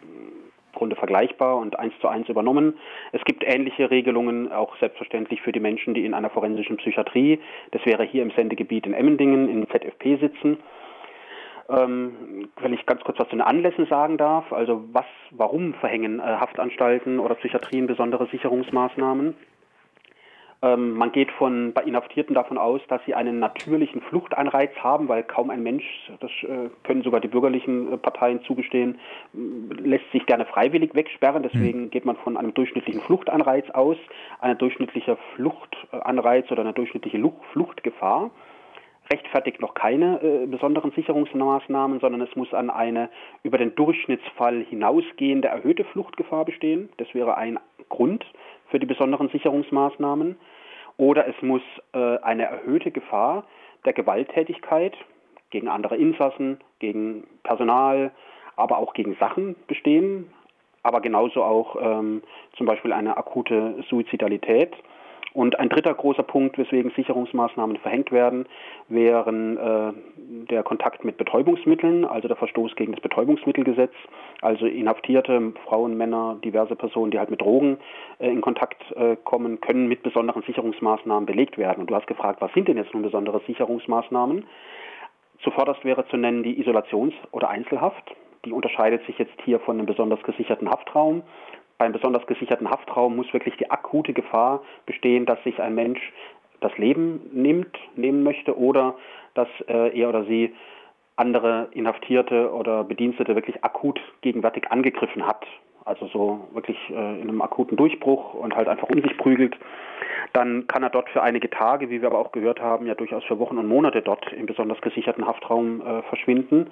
im 0.73 0.77
Grunde 0.77 0.95
vergleichbar 0.95 1.57
und 1.57 1.77
eins 1.77 1.93
zu 2.01 2.07
eins 2.07 2.27
übernommen. 2.29 2.73
Es 3.11 3.23
gibt 3.23 3.43
ähnliche 3.45 3.91
Regelungen 3.91 4.51
auch 4.51 4.75
selbstverständlich 4.79 5.41
für 5.41 5.51
die 5.51 5.59
Menschen, 5.59 5.93
die 5.93 6.05
in 6.05 6.15
einer 6.15 6.31
forensischen 6.31 6.77
Psychiatrie, 6.77 7.39
das 7.71 7.85
wäre 7.85 8.03
hier 8.03 8.23
im 8.23 8.31
Sendegebiet 8.31 8.87
in 8.87 8.93
Emmendingen, 8.93 9.47
in 9.49 9.67
ZFP 9.67 10.17
sitzen. 10.19 10.57
Ähm, 11.71 12.49
wenn 12.59 12.73
ich 12.73 12.85
ganz 12.85 13.01
kurz 13.01 13.17
was 13.19 13.29
zu 13.29 13.35
den 13.35 13.41
Anlässen 13.41 13.85
sagen 13.85 14.17
darf, 14.17 14.51
also 14.51 14.83
was, 14.91 15.05
warum 15.31 15.73
verhängen 15.75 16.19
äh, 16.19 16.23
Haftanstalten 16.23 17.19
oder 17.19 17.35
Psychiatrien 17.35 17.87
besondere 17.87 18.27
Sicherungsmaßnahmen? 18.27 19.35
Ähm, 20.63 20.91
man 20.93 21.11
geht 21.11 21.31
von 21.31 21.73
bei 21.73 21.81
Inhaftierten 21.83 22.35
davon 22.35 22.57
aus, 22.57 22.81
dass 22.87 23.01
sie 23.05 23.15
einen 23.15 23.39
natürlichen 23.39 24.01
Fluchtanreiz 24.01 24.71
haben, 24.77 25.07
weil 25.07 25.23
kaum 25.23 25.49
ein 25.49 25.63
Mensch, 25.63 25.85
das 26.19 26.29
äh, 26.43 26.69
können 26.83 27.03
sogar 27.03 27.19
die 27.19 27.29
bürgerlichen 27.29 27.93
äh, 27.93 27.97
Parteien 27.97 28.43
zugestehen, 28.43 28.99
lässt 29.33 30.11
sich 30.11 30.25
gerne 30.25 30.45
freiwillig 30.45 30.93
wegsperren. 30.93 31.41
Deswegen 31.41 31.83
hm. 31.83 31.89
geht 31.89 32.05
man 32.05 32.17
von 32.17 32.37
einem 32.37 32.53
durchschnittlichen 32.53 33.01
Fluchtanreiz 33.01 33.69
aus. 33.71 33.97
Ein 34.39 34.57
durchschnittlicher 34.57 35.17
Fluchtanreiz 35.35 36.51
oder 36.51 36.61
eine 36.61 36.73
durchschnittliche 36.73 37.17
Fluchtgefahr 37.53 38.29
rechtfertigt 39.11 39.59
noch 39.59 39.73
keine 39.73 40.21
äh, 40.21 40.45
besonderen 40.45 40.91
Sicherungsmaßnahmen, 40.91 41.99
sondern 41.99 42.21
es 42.21 42.35
muss 42.35 42.53
an 42.53 42.69
eine 42.69 43.09
über 43.43 43.57
den 43.57 43.75
Durchschnittsfall 43.75 44.63
hinausgehende 44.63 45.49
erhöhte 45.49 45.83
Fluchtgefahr 45.83 46.45
bestehen. 46.45 46.89
Das 46.97 47.13
wäre 47.13 47.37
ein 47.37 47.59
Grund 47.89 48.25
für 48.69 48.79
die 48.79 48.85
besonderen 48.85 49.29
Sicherungsmaßnahmen. 49.29 50.37
Oder 50.97 51.27
es 51.27 51.35
muss 51.41 51.61
äh, 51.93 52.17
eine 52.19 52.43
erhöhte 52.43 52.91
Gefahr 52.91 53.45
der 53.85 53.93
Gewalttätigkeit 53.93 54.95
gegen 55.49 55.67
andere 55.67 55.97
Insassen, 55.97 56.59
gegen 56.79 57.25
Personal, 57.43 58.11
aber 58.55 58.77
auch 58.77 58.93
gegen 58.93 59.15
Sachen 59.15 59.55
bestehen. 59.67 60.31
Aber 60.83 61.01
genauso 61.01 61.43
auch 61.43 61.75
ähm, 61.79 62.23
zum 62.57 62.65
Beispiel 62.65 62.93
eine 62.93 63.17
akute 63.17 63.83
Suizidalität 63.89 64.73
und 65.33 65.59
ein 65.59 65.69
dritter 65.69 65.93
großer 65.93 66.23
Punkt, 66.23 66.57
weswegen 66.57 66.91
Sicherungsmaßnahmen 66.91 67.77
verhängt 67.77 68.11
werden, 68.11 68.47
wären 68.89 69.57
äh, 69.57 69.93
der 70.49 70.63
Kontakt 70.63 71.05
mit 71.05 71.17
Betäubungsmitteln, 71.17 72.03
also 72.03 72.27
der 72.27 72.35
Verstoß 72.35 72.75
gegen 72.75 72.91
das 72.91 73.01
Betäubungsmittelgesetz. 73.01 73.93
Also 74.41 74.65
Inhaftierte, 74.65 75.53
Frauen, 75.65 75.95
Männer, 75.95 76.37
diverse 76.43 76.75
Personen, 76.75 77.11
die 77.11 77.19
halt 77.19 77.31
mit 77.31 77.41
Drogen 77.41 77.77
äh, 78.19 78.29
in 78.29 78.41
Kontakt 78.41 78.83
äh, 78.95 79.15
kommen, 79.23 79.61
können 79.61 79.87
mit 79.87 80.03
besonderen 80.03 80.43
Sicherungsmaßnahmen 80.43 81.25
belegt 81.25 81.57
werden. 81.57 81.81
Und 81.81 81.89
du 81.89 81.95
hast 81.95 82.07
gefragt, 82.07 82.41
was 82.41 82.51
sind 82.53 82.67
denn 82.67 82.77
jetzt 82.77 82.93
nun 82.93 83.03
besondere 83.03 83.41
Sicherungsmaßnahmen? 83.47 84.45
Zuvorderst 85.43 85.85
wäre 85.85 86.05
zu 86.07 86.17
nennen 86.17 86.43
die 86.43 86.61
Isolations- 86.61 87.15
oder 87.31 87.49
Einzelhaft. 87.49 88.15
Die 88.45 88.51
unterscheidet 88.51 89.05
sich 89.05 89.17
jetzt 89.17 89.39
hier 89.45 89.59
von 89.59 89.77
einem 89.77 89.85
besonders 89.85 90.21
gesicherten 90.23 90.69
Haftraum 90.69 91.23
beim 91.81 91.93
besonders 91.93 92.27
gesicherten 92.27 92.69
Haftraum 92.69 93.15
muss 93.15 93.33
wirklich 93.33 93.57
die 93.57 93.71
akute 93.71 94.13
Gefahr 94.13 94.61
bestehen, 94.85 95.25
dass 95.25 95.43
sich 95.43 95.59
ein 95.59 95.73
Mensch 95.73 95.99
das 96.59 96.77
Leben 96.77 97.21
nimmt, 97.33 97.75
nehmen 97.95 98.21
möchte 98.21 98.55
oder 98.55 98.93
dass 99.33 99.47
äh, 99.67 99.99
er 99.99 100.09
oder 100.09 100.23
sie 100.25 100.53
andere 101.15 101.69
Inhaftierte 101.71 102.53
oder 102.53 102.83
Bedienstete 102.83 103.33
wirklich 103.33 103.63
akut 103.63 103.99
gegenwärtig 104.21 104.69
angegriffen 104.69 105.25
hat. 105.25 105.43
Also 105.85 106.07
so 106.07 106.47
wirklich 106.53 106.77
äh, 106.89 106.93
in 106.93 107.29
einem 107.29 107.41
akuten 107.41 107.77
Durchbruch 107.77 108.33
und 108.33 108.55
halt 108.55 108.67
einfach 108.67 108.89
um 108.89 109.01
sich 109.01 109.17
prügelt. 109.17 109.57
Dann 110.33 110.67
kann 110.67 110.83
er 110.83 110.89
dort 110.89 111.09
für 111.09 111.21
einige 111.21 111.49
Tage, 111.49 111.89
wie 111.89 112.01
wir 112.01 112.07
aber 112.07 112.19
auch 112.19 112.31
gehört 112.31 112.61
haben, 112.61 112.85
ja 112.85 112.95
durchaus 112.95 113.23
für 113.25 113.39
Wochen 113.39 113.57
und 113.57 113.67
Monate 113.67 114.01
dort 114.01 114.31
im 114.33 114.45
besonders 114.45 114.79
gesicherten 114.81 115.25
Haftraum 115.25 115.81
äh, 115.81 116.01
verschwinden. 116.03 116.67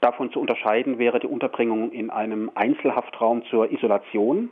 Davon 0.00 0.32
zu 0.32 0.40
unterscheiden 0.40 0.98
wäre 0.98 1.20
die 1.20 1.28
Unterbringung 1.28 1.92
in 1.92 2.10
einem 2.10 2.50
Einzelhaftraum 2.54 3.44
zur 3.44 3.70
Isolation. 3.70 4.50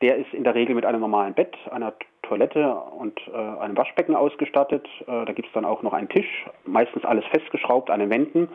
Der 0.00 0.16
ist 0.16 0.32
in 0.32 0.44
der 0.44 0.54
Regel 0.54 0.76
mit 0.76 0.86
einem 0.86 1.00
normalen 1.00 1.34
Bett, 1.34 1.56
einer 1.72 1.94
Toilette 2.22 2.72
und 2.74 3.18
äh, 3.26 3.36
einem 3.36 3.76
Waschbecken 3.76 4.14
ausgestattet. 4.14 4.86
Äh, 5.02 5.24
da 5.24 5.32
gibt 5.32 5.48
es 5.48 5.52
dann 5.54 5.64
auch 5.64 5.82
noch 5.82 5.92
einen 5.92 6.08
Tisch, 6.08 6.46
meistens 6.64 7.04
alles 7.04 7.24
festgeschraubt 7.26 7.90
an 7.90 8.00
den 8.00 8.10
Wänden. 8.10 8.48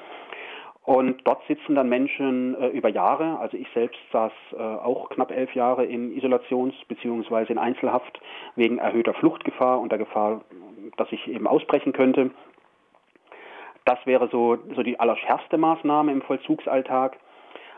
Und 0.85 1.25
dort 1.25 1.41
sitzen 1.47 1.75
dann 1.75 1.87
Menschen 1.87 2.55
äh, 2.59 2.67
über 2.67 2.89
Jahre. 2.89 3.39
Also 3.39 3.55
ich 3.55 3.67
selbst 3.73 3.99
saß 4.11 4.33
äh, 4.51 4.57
auch 4.57 5.09
knapp 5.09 5.31
elf 5.31 5.55
Jahre 5.55 5.85
in 5.85 6.11
Isolations- 6.11 6.75
bzw. 6.87 7.51
in 7.51 7.57
Einzelhaft 7.57 8.19
wegen 8.55 8.79
erhöhter 8.79 9.13
Fluchtgefahr 9.13 9.79
und 9.79 9.91
der 9.91 9.99
Gefahr, 9.99 10.41
dass 10.97 11.09
ich 11.11 11.27
eben 11.27 11.47
ausbrechen 11.47 11.93
könnte. 11.93 12.31
Das 13.85 13.97
wäre 14.05 14.27
so, 14.29 14.57
so 14.75 14.83
die 14.83 14.99
allerschärfste 14.99 15.57
Maßnahme 15.57 16.11
im 16.11 16.21
Vollzugsalltag. 16.21 17.17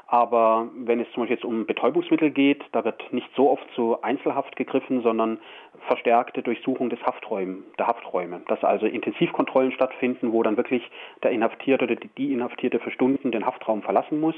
Aber 0.07 0.69
wenn 0.75 0.99
es 0.99 1.11
zum 1.11 1.23
Beispiel 1.23 1.37
jetzt 1.37 1.45
um 1.45 1.65
Betäubungsmittel 1.65 2.29
geht, 2.29 2.63
da 2.73 2.85
wird 2.85 3.11
nicht 3.11 3.27
so 3.35 3.49
oft 3.49 3.65
zu 3.73 4.01
Einzelhaft 4.03 4.55
gegriffen, 4.55 5.01
sondern 5.01 5.39
verstärkte 5.87 6.43
Durchsuchung 6.43 6.91
des 6.91 7.01
Hafträumen, 7.03 7.63
der 7.79 7.87
Hafträume. 7.87 8.41
Dass 8.47 8.63
also 8.63 8.85
Intensivkontrollen 8.85 9.71
stattfinden, 9.71 10.31
wo 10.31 10.43
dann 10.43 10.57
wirklich 10.57 10.83
der 11.23 11.31
Inhaftierte 11.31 11.85
oder 11.85 11.95
die 11.95 12.33
Inhaftierte 12.33 12.79
für 12.79 12.91
Stunden 12.91 13.31
den 13.31 13.47
Haftraum 13.47 13.81
verlassen 13.81 14.19
muss. 14.19 14.35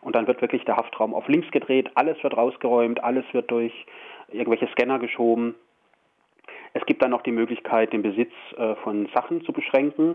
Und 0.00 0.16
dann 0.16 0.26
wird 0.26 0.40
wirklich 0.40 0.64
der 0.64 0.76
Haftraum 0.76 1.12
auf 1.12 1.28
links 1.28 1.50
gedreht, 1.50 1.90
alles 1.94 2.22
wird 2.22 2.36
rausgeräumt, 2.36 3.04
alles 3.04 3.24
wird 3.32 3.50
durch 3.50 3.72
irgendwelche 4.32 4.68
Scanner 4.68 4.98
geschoben. 4.98 5.54
Es 6.72 6.86
gibt 6.86 7.02
dann 7.02 7.10
noch 7.10 7.22
die 7.22 7.32
Möglichkeit, 7.32 7.92
den 7.92 8.02
Besitz 8.02 8.32
äh, 8.56 8.74
von 8.76 9.08
Sachen 9.14 9.42
zu 9.44 9.52
beschränken. 9.52 10.14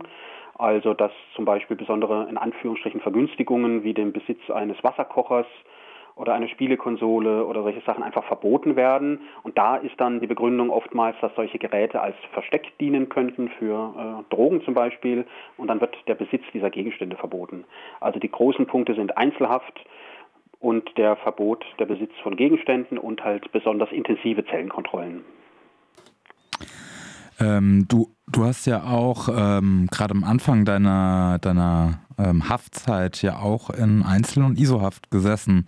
Also 0.58 0.94
dass 0.94 1.12
zum 1.36 1.46
Beispiel 1.46 1.76
besondere 1.76 2.28
in 2.30 2.38
Anführungsstrichen 2.38 3.02
Vergünstigungen 3.02 3.84
wie 3.84 3.94
den 3.94 4.14
Besitz 4.14 4.50
eines 4.50 4.82
Wasserkochers 4.84 5.48
oder 6.16 6.34
eine 6.34 6.48
Spielekonsole 6.48 7.46
oder 7.46 7.64
solche 7.64 7.82
Sachen 7.82 8.02
einfach 8.02 8.24
verboten 8.24 8.76
werden. 8.76 9.20
Und 9.44 9.58
da 9.58 9.76
ist 9.76 10.00
dann 10.00 10.22
die 10.22 10.28
Begründung 10.28 10.70
oftmals, 10.70 11.18
dass 11.20 11.36
solche 11.36 11.60
Geräte 11.60 12.02
als 12.02 12.16
Versteck 12.32 12.78
dienen 12.80 13.10
könnten 13.10 13.50
für 13.60 14.24
äh, 14.30 14.34
Drogen 14.34 14.64
zum 14.64 14.74
Beispiel. 14.74 15.26
Und 15.58 15.68
dann 15.68 15.82
wird 15.82 15.96
der 16.08 16.16
Besitz 16.16 16.44
dieser 16.54 16.70
Gegenstände 16.70 17.18
verboten. 17.18 17.66
Also 18.00 18.20
die 18.20 18.32
großen 18.32 18.66
Punkte 18.66 18.96
sind 18.96 19.18
Einzelhaft 19.18 19.86
und 20.62 20.98
der 20.98 21.18
Verbot 21.18 21.66
der 21.80 21.86
Besitz 21.86 22.14
von 22.24 22.38
Gegenständen 22.38 22.98
und 22.98 23.24
halt 23.24 23.52
besonders 23.52 23.92
intensive 23.92 24.46
Zellenkontrollen. 24.46 25.26
Ähm, 27.40 27.88
du, 27.88 28.16
du 28.28 28.46
hast 28.46 28.66
ja 28.66 28.84
auch 28.84 29.30
ähm, 29.32 29.88
gerade 29.92 30.14
am 30.14 30.24
Anfang 30.24 30.66
deiner, 30.66 31.38
deiner 31.40 32.00
ähm, 32.18 32.50
Haftzeit 32.50 33.22
ja 33.22 33.40
auch 33.40 33.70
in 33.70 34.04
Einzel- 34.04 34.44
und 34.44 34.58
ISO-Haft 34.58 35.12
gesessen. 35.12 35.66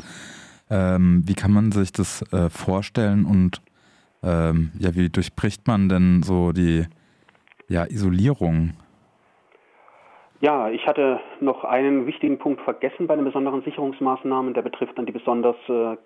Ähm, 0.70 1.24
wie 1.26 1.36
kann 1.36 1.52
man 1.52 1.72
sich 1.72 1.92
das 1.92 2.22
äh, 2.32 2.50
vorstellen 2.50 3.26
und 3.26 3.62
ähm, 4.24 4.72
ja, 4.80 4.96
wie 4.96 5.10
durchbricht 5.10 5.68
man 5.68 5.90
denn 5.90 6.24
so 6.24 6.52
die 6.52 6.86
ja, 7.70 7.86
Isolierung? 7.86 8.74
Ja, 10.40 10.70
ich 10.70 10.86
hatte 10.86 11.20
noch 11.40 11.64
einen 11.64 12.06
wichtigen 12.06 12.38
Punkt 12.38 12.62
vergessen 12.62 13.08
bei 13.08 13.16
den 13.16 13.26
besonderen 13.26 13.64
Sicherungsmaßnahmen. 13.64 14.54
Der 14.54 14.62
betrifft 14.62 14.96
dann 14.96 15.08
die 15.08 15.12
besonders 15.12 15.56
äh, 15.68 15.98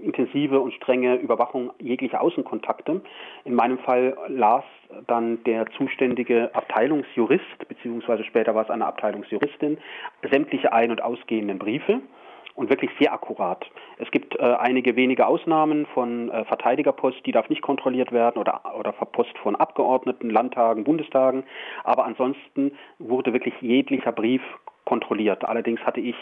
intensive 0.00 0.60
und 0.60 0.72
strenge 0.74 1.16
Überwachung 1.16 1.72
jeglicher 1.80 2.20
Außenkontakte. 2.20 3.00
In 3.44 3.54
meinem 3.56 3.78
Fall 3.78 4.16
las 4.28 4.62
dann 5.08 5.42
der 5.44 5.66
zuständige 5.76 6.54
Abteilungsjurist, 6.54 7.68
beziehungsweise 7.68 8.22
später 8.22 8.54
war 8.54 8.62
es 8.62 8.70
eine 8.70 8.86
Abteilungsjuristin, 8.86 9.78
sämtliche 10.30 10.72
ein- 10.72 10.92
und 10.92 11.02
ausgehenden 11.02 11.58
Briefe 11.58 12.00
und 12.56 12.70
wirklich 12.70 12.90
sehr 12.98 13.12
akkurat. 13.12 13.64
Es 13.98 14.10
gibt 14.10 14.34
äh, 14.36 14.42
einige 14.42 14.96
wenige 14.96 15.26
Ausnahmen 15.26 15.86
von 15.94 16.30
äh, 16.30 16.44
Verteidigerpost, 16.46 17.24
die 17.24 17.32
darf 17.32 17.48
nicht 17.48 17.62
kontrolliert 17.62 18.12
werden 18.12 18.38
oder, 18.38 18.62
oder 18.78 18.92
Post 18.92 19.36
von 19.38 19.54
Abgeordneten, 19.54 20.30
Landtagen, 20.30 20.84
Bundestagen. 20.84 21.44
Aber 21.84 22.04
ansonsten 22.04 22.72
wurde 22.98 23.32
wirklich 23.32 23.54
jeglicher 23.60 24.12
Brief 24.12 24.42
kontrolliert. 24.84 25.44
Allerdings 25.44 25.80
hatte 25.80 26.00
ich 26.00 26.16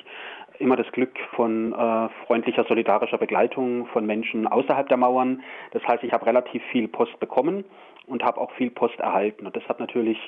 immer 0.58 0.76
das 0.76 0.90
Glück 0.92 1.16
von 1.36 1.72
äh, 1.72 2.08
freundlicher, 2.26 2.64
solidarischer 2.64 3.18
Begleitung 3.18 3.86
von 3.86 4.04
Menschen 4.04 4.46
außerhalb 4.46 4.88
der 4.88 4.96
Mauern. 4.96 5.42
Das 5.72 5.86
heißt, 5.86 6.02
ich 6.02 6.12
habe 6.12 6.26
relativ 6.26 6.62
viel 6.72 6.88
Post 6.88 7.18
bekommen 7.20 7.64
und 8.06 8.24
habe 8.24 8.40
auch 8.40 8.50
viel 8.52 8.70
Post 8.70 8.98
erhalten. 8.98 9.46
Und 9.46 9.54
das 9.54 9.68
hat 9.68 9.80
natürlich 9.80 10.18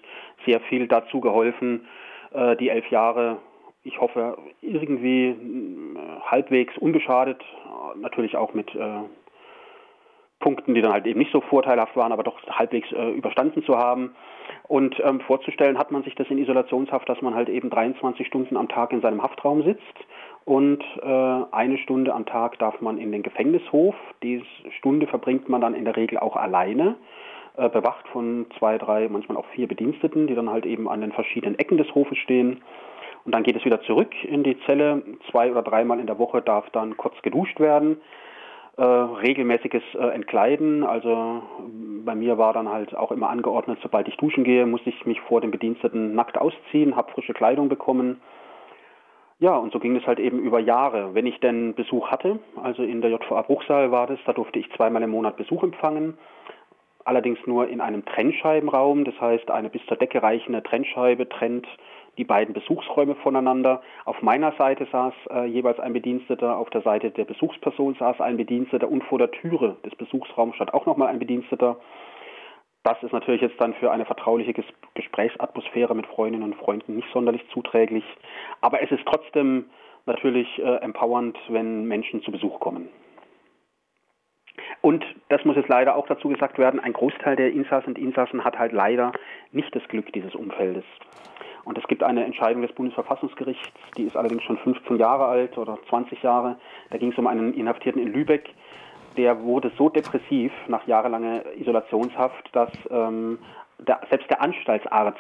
sehr 0.45 0.61
viel 0.61 0.87
dazu 0.87 1.21
geholfen, 1.21 1.87
äh, 2.33 2.57
die 2.57 2.69
elf 2.69 2.89
Jahre 2.91 3.39
ich 3.87 4.01
hoffe, 4.01 4.37
irgendwie 4.61 5.29
äh, 5.29 5.35
halbwegs 6.25 6.77
unbeschadet, 6.79 7.43
natürlich 7.97 8.37
auch 8.37 8.53
mit 8.53 8.75
äh, 8.75 9.03
Punkten, 10.41 10.75
die 10.75 10.83
dann 10.83 10.93
halt 10.93 11.07
eben 11.07 11.19
nicht 11.19 11.33
so 11.33 11.41
vorteilhaft 11.41 11.97
waren, 11.97 12.13
aber 12.13 12.23
doch 12.23 12.39
halbwegs 12.49 12.91
äh, 12.93 13.11
überstanden 13.13 13.63
zu 13.65 13.79
haben. 13.79 14.15
Und 14.69 15.01
ähm, 15.03 15.21
vorzustellen 15.21 15.79
hat 15.79 15.91
man 15.91 16.03
sich 16.03 16.15
das 16.15 16.29
in 16.29 16.39
Isolationshaft, 16.39 17.09
dass 17.09 17.23
man 17.23 17.35
halt 17.35 17.49
eben 17.49 17.71
23 17.71 18.27
Stunden 18.27 18.57
am 18.57 18.69
Tag 18.69 18.93
in 18.93 19.01
seinem 19.01 19.23
Haftraum 19.23 19.63
sitzt 19.63 19.97
und 20.45 20.85
äh, 21.03 21.07
eine 21.51 21.79
Stunde 21.79 22.15
am 22.15 22.27
Tag 22.27 22.59
darf 22.61 22.81
man 22.81 22.99
in 22.99 23.11
den 23.11 23.25
Gefängnishof. 23.25 23.97
Diese 24.23 24.45
Stunde 24.79 25.09
verbringt 25.09 25.49
man 25.49 25.61
dann 25.61 25.75
in 25.75 25.85
der 25.85 25.97
Regel 25.97 26.19
auch 26.19 26.37
alleine, 26.37 26.95
äh, 27.57 27.69
bewacht 27.69 28.07
von 28.09 28.47
zwei, 28.59 28.79
drei, 28.79 29.09
manchmal 29.09 29.39
auch 29.39 29.47
vier 29.47 29.67
Bediensteten, 29.67 30.29
die 30.29 30.37
dann 30.37 30.51
halt 30.51 30.65
eben 30.65 30.89
an 30.89 31.01
den 31.01 31.11
verschiedenen 31.11 31.59
Ecken 31.59 31.79
des 31.79 31.93
Hofes 31.97 32.19
stehen. 32.19 32.63
Und 33.27 33.35
dann 33.35 33.43
geht 33.43 33.57
es 33.57 33.65
wieder 33.65 33.83
zurück 33.83 34.13
in 34.25 34.45
die 34.45 34.59
Zelle. 34.61 35.03
Zwei 35.31 35.51
oder 35.51 35.63
dreimal 35.63 35.99
in 35.99 36.07
der 36.07 36.19
Woche 36.19 36.41
darf 36.41 36.71
dann 36.71 36.97
kurz 36.97 37.21
geduscht 37.23 37.59
werden. 37.59 38.01
Äh, 38.77 38.85
regelmäßiges 38.85 39.83
äh, 39.95 40.09
Entkleiden. 40.15 40.85
Also 40.85 41.43
bei 42.05 42.15
mir 42.15 42.39
war 42.39 42.53
dann 42.53 42.69
halt 42.69 42.95
auch 42.95 43.11
immer 43.11 43.29
angeordnet, 43.29 43.79
sobald 43.83 44.07
ich 44.07 44.17
duschen 44.17 44.45
gehe, 44.45 44.65
muss 44.65 44.83
ich 44.85 45.05
mich 45.07 45.21
vor 45.23 45.41
den 45.41 45.51
Bediensteten 45.51 46.15
nackt 46.15 46.39
ausziehen, 46.39 46.95
habe 46.95 47.11
frische 47.11 47.35
Kleidung 47.35 47.69
bekommen. 47.69 48.21
Ja, 49.39 49.57
und 49.57 49.73
so 49.73 49.81
ging 49.81 49.97
es 49.97 50.07
halt 50.07 50.21
eben 50.21 50.39
über 50.39 50.61
Jahre. 50.61 51.15
Wenn 51.15 51.27
ich 51.27 51.41
denn 51.41 51.75
Besuch 51.75 52.09
hatte, 52.09 52.39
also 52.63 52.83
in 52.83 53.01
der 53.01 53.11
JVA 53.11 53.43
Bruchsal 53.43 53.91
war 53.91 54.07
das, 54.07 54.19
da 54.25 54.33
durfte 54.33 54.59
ich 54.59 54.71
zweimal 54.77 55.03
im 55.03 55.11
Monat 55.11 55.37
Besuch 55.37 55.63
empfangen. 55.63 56.17
Allerdings 57.05 57.39
nur 57.47 57.69
in 57.69 57.81
einem 57.81 58.05
Trennscheibenraum, 58.05 59.05
das 59.05 59.21
heißt 59.21 59.51
eine 59.51 59.69
bis 59.71 59.85
zur 59.87 59.97
Decke 59.97 60.23
reichende 60.23 60.63
Trennscheibe 60.63 61.29
trennt 61.29 61.67
die 62.19 62.25
beiden 62.25 62.55
Besuchsräume 62.55 63.15
voneinander. 63.17 63.83
Auf 64.05 64.23
meiner 64.23 64.53
Seite 64.53 64.87
saß 64.91 65.15
äh, 65.31 65.45
jeweils 65.47 65.79
ein 65.81 65.93
Bediensteter, 65.93 66.57
auf 66.57 66.71
der 66.71 66.83
Seite 66.83 67.11
der 67.11 67.25
Besuchsperson 67.25 67.95
saß 67.95 68.21
ein 68.21 68.37
Bediensteter 68.37 68.89
und 68.89 69.05
vor 69.05 69.19
der 69.19 69.31
Türe 69.31 69.77
des 69.85 69.95
Besuchsraums 69.97 70.55
stand 70.57 70.75
auch 70.75 70.87
nochmal 70.87 71.09
ein 71.09 71.19
Bediensteter. 71.19 71.77
Das 72.83 73.03
ist 73.03 73.13
natürlich 73.13 73.43
jetzt 73.43 73.61
dann 73.61 73.75
für 73.75 73.91
eine 73.91 74.05
vertrauliche 74.05 74.53
Ges 74.53 74.67
Gesprächsatmosphäre 74.95 75.95
mit 75.95 76.07
Freundinnen 76.07 76.45
und 76.45 76.57
Freunden 76.57 76.97
nicht 76.97 77.09
sonderlich 77.13 77.43
zuträglich. 77.53 78.05
Aber 78.61 78.81
es 78.81 78.91
ist 78.91 79.05
trotzdem 79.07 79.65
natürlich 80.07 80.47
äh, 80.59 80.77
empowernd, 80.77 81.37
wenn 81.49 81.87
Menschen 81.87 82.23
zu 82.23 82.31
Besuch 82.31 82.61
kommen. 82.61 82.89
Und 84.87 85.05
das 85.31 85.45
muss 85.45 85.57
jetzt 85.57 85.69
leider 85.69 85.97
auch 85.97 86.07
dazu 86.07 86.29
gesagt 86.29 86.59
werden, 86.59 86.79
ein 86.79 86.93
Großteil 86.93 87.35
der 87.35 87.51
Insassen 87.51 87.89
und 87.89 87.99
Insassen 87.99 88.45
hat 88.45 88.57
halt 88.57 88.71
leider 88.71 89.11
nicht 89.51 89.75
das 89.75 89.83
Glück 89.89 90.13
dieses 90.13 90.37
Umfeldes. 90.37 90.85
Und 91.65 91.77
es 91.77 91.83
gibt 91.89 92.05
eine 92.05 92.25
Entscheidung 92.25 92.63
des 92.63 92.71
Bundesverfassungsgerichts, 92.71 93.69
die 93.97 94.05
ist 94.05 94.17
allerdings 94.17 94.45
schon 94.45 94.59
15 94.59 94.99
Jahre 94.99 95.25
alt 95.25 95.59
oder 95.59 95.77
20 95.89 96.23
Jahre. 96.23 96.55
Da 96.91 96.99
ging 96.99 97.11
es 97.11 97.19
um 97.19 97.27
einen 97.27 97.53
Inhaftierten 97.55 98.01
in 98.01 98.13
Lübeck. 98.13 98.49
Der 99.17 99.43
wurde 99.43 99.73
so 99.77 99.89
depressiv 99.89 100.53
nach 100.69 100.87
jahrelanger 100.87 101.43
Isolationshaft, 101.59 102.49
dass 102.53 102.71
ähm, 102.89 103.41
der, 103.81 104.03
selbst 104.09 104.31
der 104.31 104.41
Anstaltsarzt 104.41 105.19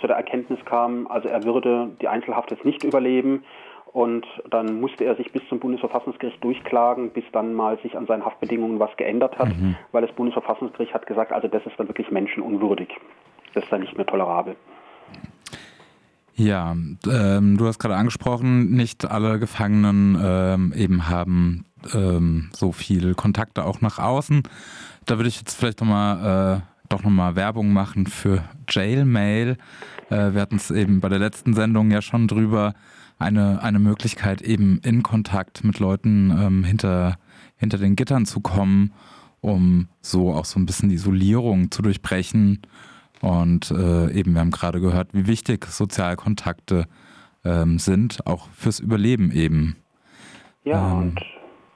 zu 0.00 0.08
der 0.08 0.16
Erkenntnis 0.16 0.58
kam, 0.64 1.06
also 1.06 1.28
er 1.28 1.44
würde 1.44 1.92
die 2.00 2.08
Einzelhaft 2.08 2.50
jetzt 2.50 2.64
nicht 2.64 2.82
überleben. 2.82 3.44
Und 3.94 4.26
dann 4.50 4.80
musste 4.80 5.04
er 5.04 5.14
sich 5.14 5.30
bis 5.30 5.40
zum 5.48 5.60
Bundesverfassungsgericht 5.60 6.42
durchklagen, 6.42 7.10
bis 7.10 7.22
dann 7.30 7.54
mal 7.54 7.78
sich 7.78 7.96
an 7.96 8.06
seinen 8.06 8.24
Haftbedingungen 8.24 8.80
was 8.80 8.90
geändert 8.96 9.38
hat, 9.38 9.50
mhm. 9.50 9.76
weil 9.92 10.04
das 10.04 10.12
Bundesverfassungsgericht 10.16 10.92
hat 10.92 11.06
gesagt, 11.06 11.30
also 11.30 11.46
das 11.46 11.64
ist 11.64 11.78
dann 11.78 11.86
wirklich 11.86 12.10
menschenunwürdig. 12.10 12.88
Das 13.54 13.62
ist 13.62 13.70
dann 13.70 13.82
nicht 13.82 13.96
mehr 13.96 14.04
tolerabel. 14.04 14.56
Ja, 16.34 16.74
ähm, 17.08 17.56
du 17.56 17.66
hast 17.68 17.78
gerade 17.78 17.94
angesprochen, 17.94 18.72
nicht 18.72 19.08
alle 19.08 19.38
Gefangenen 19.38 20.18
ähm, 20.20 20.72
eben 20.76 21.08
haben 21.08 21.64
ähm, 21.94 22.50
so 22.52 22.72
viel 22.72 23.14
Kontakte 23.14 23.64
auch 23.64 23.80
nach 23.80 24.00
außen. 24.00 24.42
Da 25.06 25.18
würde 25.18 25.28
ich 25.28 25.38
jetzt 25.38 25.54
vielleicht 25.54 25.78
nochmal 25.78 26.56
äh, 26.58 26.88
doch 26.88 27.04
nochmal 27.04 27.36
Werbung 27.36 27.72
machen 27.72 28.08
für 28.08 28.42
Jailmail. 28.68 29.56
Äh, 30.10 30.32
wir 30.32 30.40
hatten 30.40 30.56
es 30.56 30.72
eben 30.72 31.00
bei 31.00 31.08
der 31.08 31.20
letzten 31.20 31.54
Sendung 31.54 31.92
ja 31.92 32.02
schon 32.02 32.26
drüber. 32.26 32.74
Eine, 33.24 33.62
eine 33.62 33.78
Möglichkeit, 33.78 34.42
eben 34.42 34.78
in 34.82 35.02
Kontakt 35.02 35.64
mit 35.64 35.78
Leuten 35.78 36.30
ähm, 36.30 36.62
hinter, 36.62 37.16
hinter 37.56 37.78
den 37.78 37.96
Gittern 37.96 38.26
zu 38.26 38.40
kommen, 38.40 38.92
um 39.40 39.88
so 40.02 40.34
auch 40.34 40.44
so 40.44 40.60
ein 40.60 40.66
bisschen 40.66 40.90
die 40.90 40.96
Isolierung 40.96 41.70
zu 41.70 41.80
durchbrechen 41.80 42.60
und 43.24 43.70
äh, 43.70 44.12
eben, 44.12 44.34
wir 44.34 44.40
haben 44.40 44.50
gerade 44.50 44.82
gehört, 44.82 45.14
wie 45.14 45.26
wichtig 45.26 45.64
Sozialkontakte 45.64 46.86
ähm, 47.42 47.78
sind, 47.78 48.26
auch 48.26 48.50
fürs 48.50 48.80
Überleben 48.80 49.32
eben. 49.32 49.76
Ja, 50.64 50.92
ähm, 50.92 50.98
und 50.98 51.18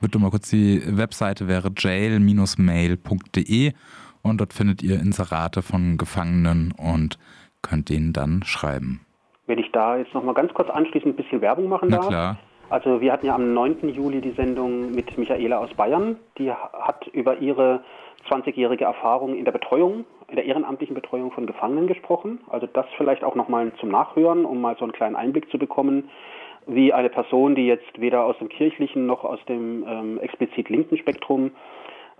bitte 0.02 0.18
mal 0.18 0.28
kurz, 0.30 0.50
die 0.50 0.82
Webseite 0.84 1.48
wäre 1.48 1.72
jail-mail.de 1.74 3.72
und 4.20 4.38
dort 4.38 4.52
findet 4.52 4.82
ihr 4.82 5.00
Inserate 5.00 5.62
von 5.62 5.96
Gefangenen 5.96 6.72
und 6.72 7.18
könnt 7.62 7.88
denen 7.88 8.12
dann 8.12 8.42
schreiben. 8.42 9.00
Wenn 9.48 9.58
ich 9.58 9.72
da 9.72 9.96
jetzt 9.96 10.14
nochmal 10.14 10.34
ganz 10.34 10.54
kurz 10.54 10.70
anschließend 10.70 11.14
ein 11.14 11.16
bisschen 11.16 11.40
Werbung 11.40 11.68
machen 11.68 11.88
Na 11.90 11.96
darf. 11.96 12.08
Klar. 12.08 12.36
Also 12.70 13.00
wir 13.00 13.12
hatten 13.12 13.26
ja 13.26 13.34
am 13.34 13.54
9. 13.54 13.88
Juli 13.88 14.20
die 14.20 14.32
Sendung 14.32 14.92
mit 14.92 15.18
Michaela 15.18 15.58
aus 15.58 15.74
Bayern. 15.74 16.16
Die 16.38 16.52
hat 16.52 17.08
über 17.08 17.38
ihre 17.38 17.80
20-jährige 18.28 18.84
Erfahrung 18.84 19.34
in 19.36 19.44
der 19.44 19.52
Betreuung, 19.52 20.04
in 20.28 20.36
der 20.36 20.44
ehrenamtlichen 20.44 20.94
Betreuung 20.94 21.32
von 21.32 21.46
Gefangenen 21.46 21.88
gesprochen. 21.88 22.40
Also 22.48 22.68
das 22.70 22.86
vielleicht 22.96 23.24
auch 23.24 23.34
nochmal 23.34 23.72
zum 23.80 23.88
Nachhören, 23.88 24.44
um 24.44 24.60
mal 24.60 24.76
so 24.78 24.84
einen 24.84 24.92
kleinen 24.92 25.16
Einblick 25.16 25.50
zu 25.50 25.58
bekommen, 25.58 26.04
wie 26.04 26.38
wie 26.68 26.92
eine 26.92 27.08
Person, 27.08 27.54
die 27.54 27.66
jetzt 27.66 27.98
weder 27.98 28.24
aus 28.24 28.38
dem 28.38 28.48
kirchlichen 28.48 29.06
noch 29.06 29.24
aus 29.24 29.40
dem 29.48 29.84
ähm, 29.88 30.18
explizit 30.20 30.68
linken 30.68 30.98
Spektrum 30.98 31.52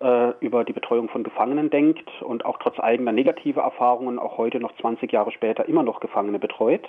äh, 0.01 0.31
über 0.41 0.64
die 0.64 0.73
Betreuung 0.73 1.09
von 1.11 1.23
Gefangenen 1.23 1.71
denkt 1.71 2.09
und 2.23 2.45
auch 2.45 2.59
trotz 2.59 2.81
eigener 2.81 3.12
negativer 3.12 3.62
Erfahrungen 3.62 4.19
auch 4.19 4.38
heute 4.38 4.59
noch 4.59 4.75
20 4.81 5.12
Jahre 5.12 5.33
später 5.33 5.69
immer 5.69 5.83
noch 5.83 6.01
Gefangene 6.01 6.38
betreut. 6.38 6.88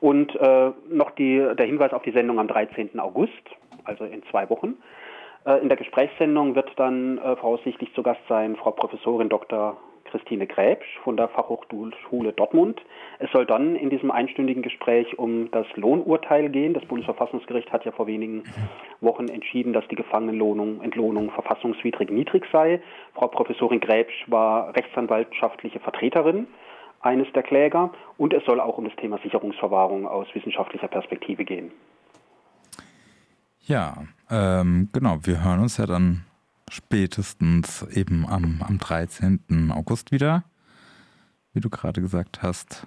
Und 0.00 0.34
äh, 0.36 0.70
noch 0.88 1.10
die, 1.12 1.46
der 1.58 1.66
Hinweis 1.66 1.92
auf 1.92 2.02
die 2.02 2.12
Sendung 2.12 2.38
am 2.38 2.48
13. 2.48 2.98
August, 2.98 3.32
also 3.84 4.04
in 4.04 4.22
zwei 4.30 4.48
Wochen. 4.48 4.76
Äh, 5.44 5.60
in 5.60 5.68
der 5.68 5.76
Gesprächssendung 5.76 6.54
wird 6.54 6.70
dann 6.76 7.18
äh, 7.18 7.36
voraussichtlich 7.36 7.92
zu 7.94 8.02
Gast 8.02 8.20
sein 8.28 8.56
Frau 8.56 8.70
Professorin 8.70 9.28
Dr. 9.28 9.76
Christine 10.10 10.46
Gräbsch 10.46 10.98
von 11.04 11.16
der 11.16 11.28
Fachhochschule 11.28 12.32
Dortmund. 12.32 12.80
Es 13.20 13.30
soll 13.30 13.46
dann 13.46 13.76
in 13.76 13.90
diesem 13.90 14.10
einstündigen 14.10 14.62
Gespräch 14.62 15.18
um 15.18 15.50
das 15.52 15.66
Lohnurteil 15.76 16.48
gehen. 16.48 16.74
Das 16.74 16.84
Bundesverfassungsgericht 16.86 17.72
hat 17.72 17.84
ja 17.84 17.92
vor 17.92 18.06
wenigen 18.06 18.42
Wochen 19.00 19.28
entschieden, 19.28 19.72
dass 19.72 19.86
die 19.88 19.94
Gefangenenlohnung, 19.94 20.82
Entlohnung 20.82 21.30
verfassungswidrig 21.30 22.10
niedrig 22.10 22.44
sei. 22.50 22.80
Frau 23.14 23.28
Professorin 23.28 23.80
Gräbsch 23.80 24.24
war 24.26 24.74
rechtsanwaltschaftliche 24.74 25.78
Vertreterin 25.78 26.48
eines 27.00 27.32
der 27.32 27.42
Kläger 27.42 27.92
und 28.18 28.32
es 28.32 28.44
soll 28.44 28.60
auch 28.60 28.78
um 28.78 28.84
das 28.84 28.96
Thema 28.96 29.18
Sicherungsverwahrung 29.22 30.06
aus 30.06 30.26
wissenschaftlicher 30.34 30.88
Perspektive 30.88 31.44
gehen. 31.44 31.70
Ja, 33.60 34.04
ähm, 34.30 34.88
genau, 34.92 35.18
wir 35.22 35.44
hören 35.44 35.60
uns 35.60 35.76
ja 35.76 35.86
dann 35.86 36.24
spätestens 36.70 37.82
eben 37.94 38.26
am, 38.26 38.62
am 38.66 38.78
13. 38.78 39.72
August 39.74 40.12
wieder, 40.12 40.44
wie 41.52 41.60
du 41.60 41.70
gerade 41.70 42.00
gesagt 42.00 42.42
hast. 42.42 42.86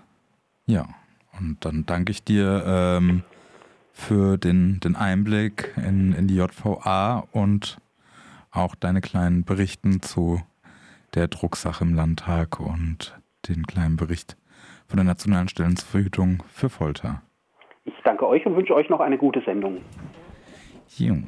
Ja, 0.65 0.88
und 1.39 1.58
dann 1.62 1.86
danke 1.86 2.12
ich 2.12 2.23
dir 2.23 2.63
ähm, 2.65 3.23
für 3.91 4.38
den, 4.38 4.80
den 4.80 4.95
Einblick 4.95 5.73
in, 5.78 6.13
in 6.13 6.28
die 6.28 6.36
JVA 6.36 7.28
und 7.32 7.78
auch 8.52 8.76
deine 8.76 9.02
kleinen 9.02 9.43
Berichten 9.43 10.02
zu 10.02 10.41
der 11.15 11.28
Drucksache 11.28 11.84
im 11.84 11.93
Landtag 11.93 12.60
und 12.60 13.15
den 13.47 13.65
kleinen 13.65 13.97
Bericht 13.97 14.38
von 14.88 14.97
der 14.97 15.06
Nationalen 15.06 15.47
Stellen 15.47 15.75
zur 15.75 15.88
Verhütung 15.88 16.43
für 16.47 16.69
Folter. 16.69 17.21
Ich 17.86 17.93
danke 18.03 18.27
euch 18.27 18.45
und 18.45 18.56
wünsche 18.56 18.73
euch 18.73 18.89
noch 18.89 18.99
eine 18.99 19.17
gute 19.17 19.41
Sendung. 19.41 19.82
Jung. 20.97 21.27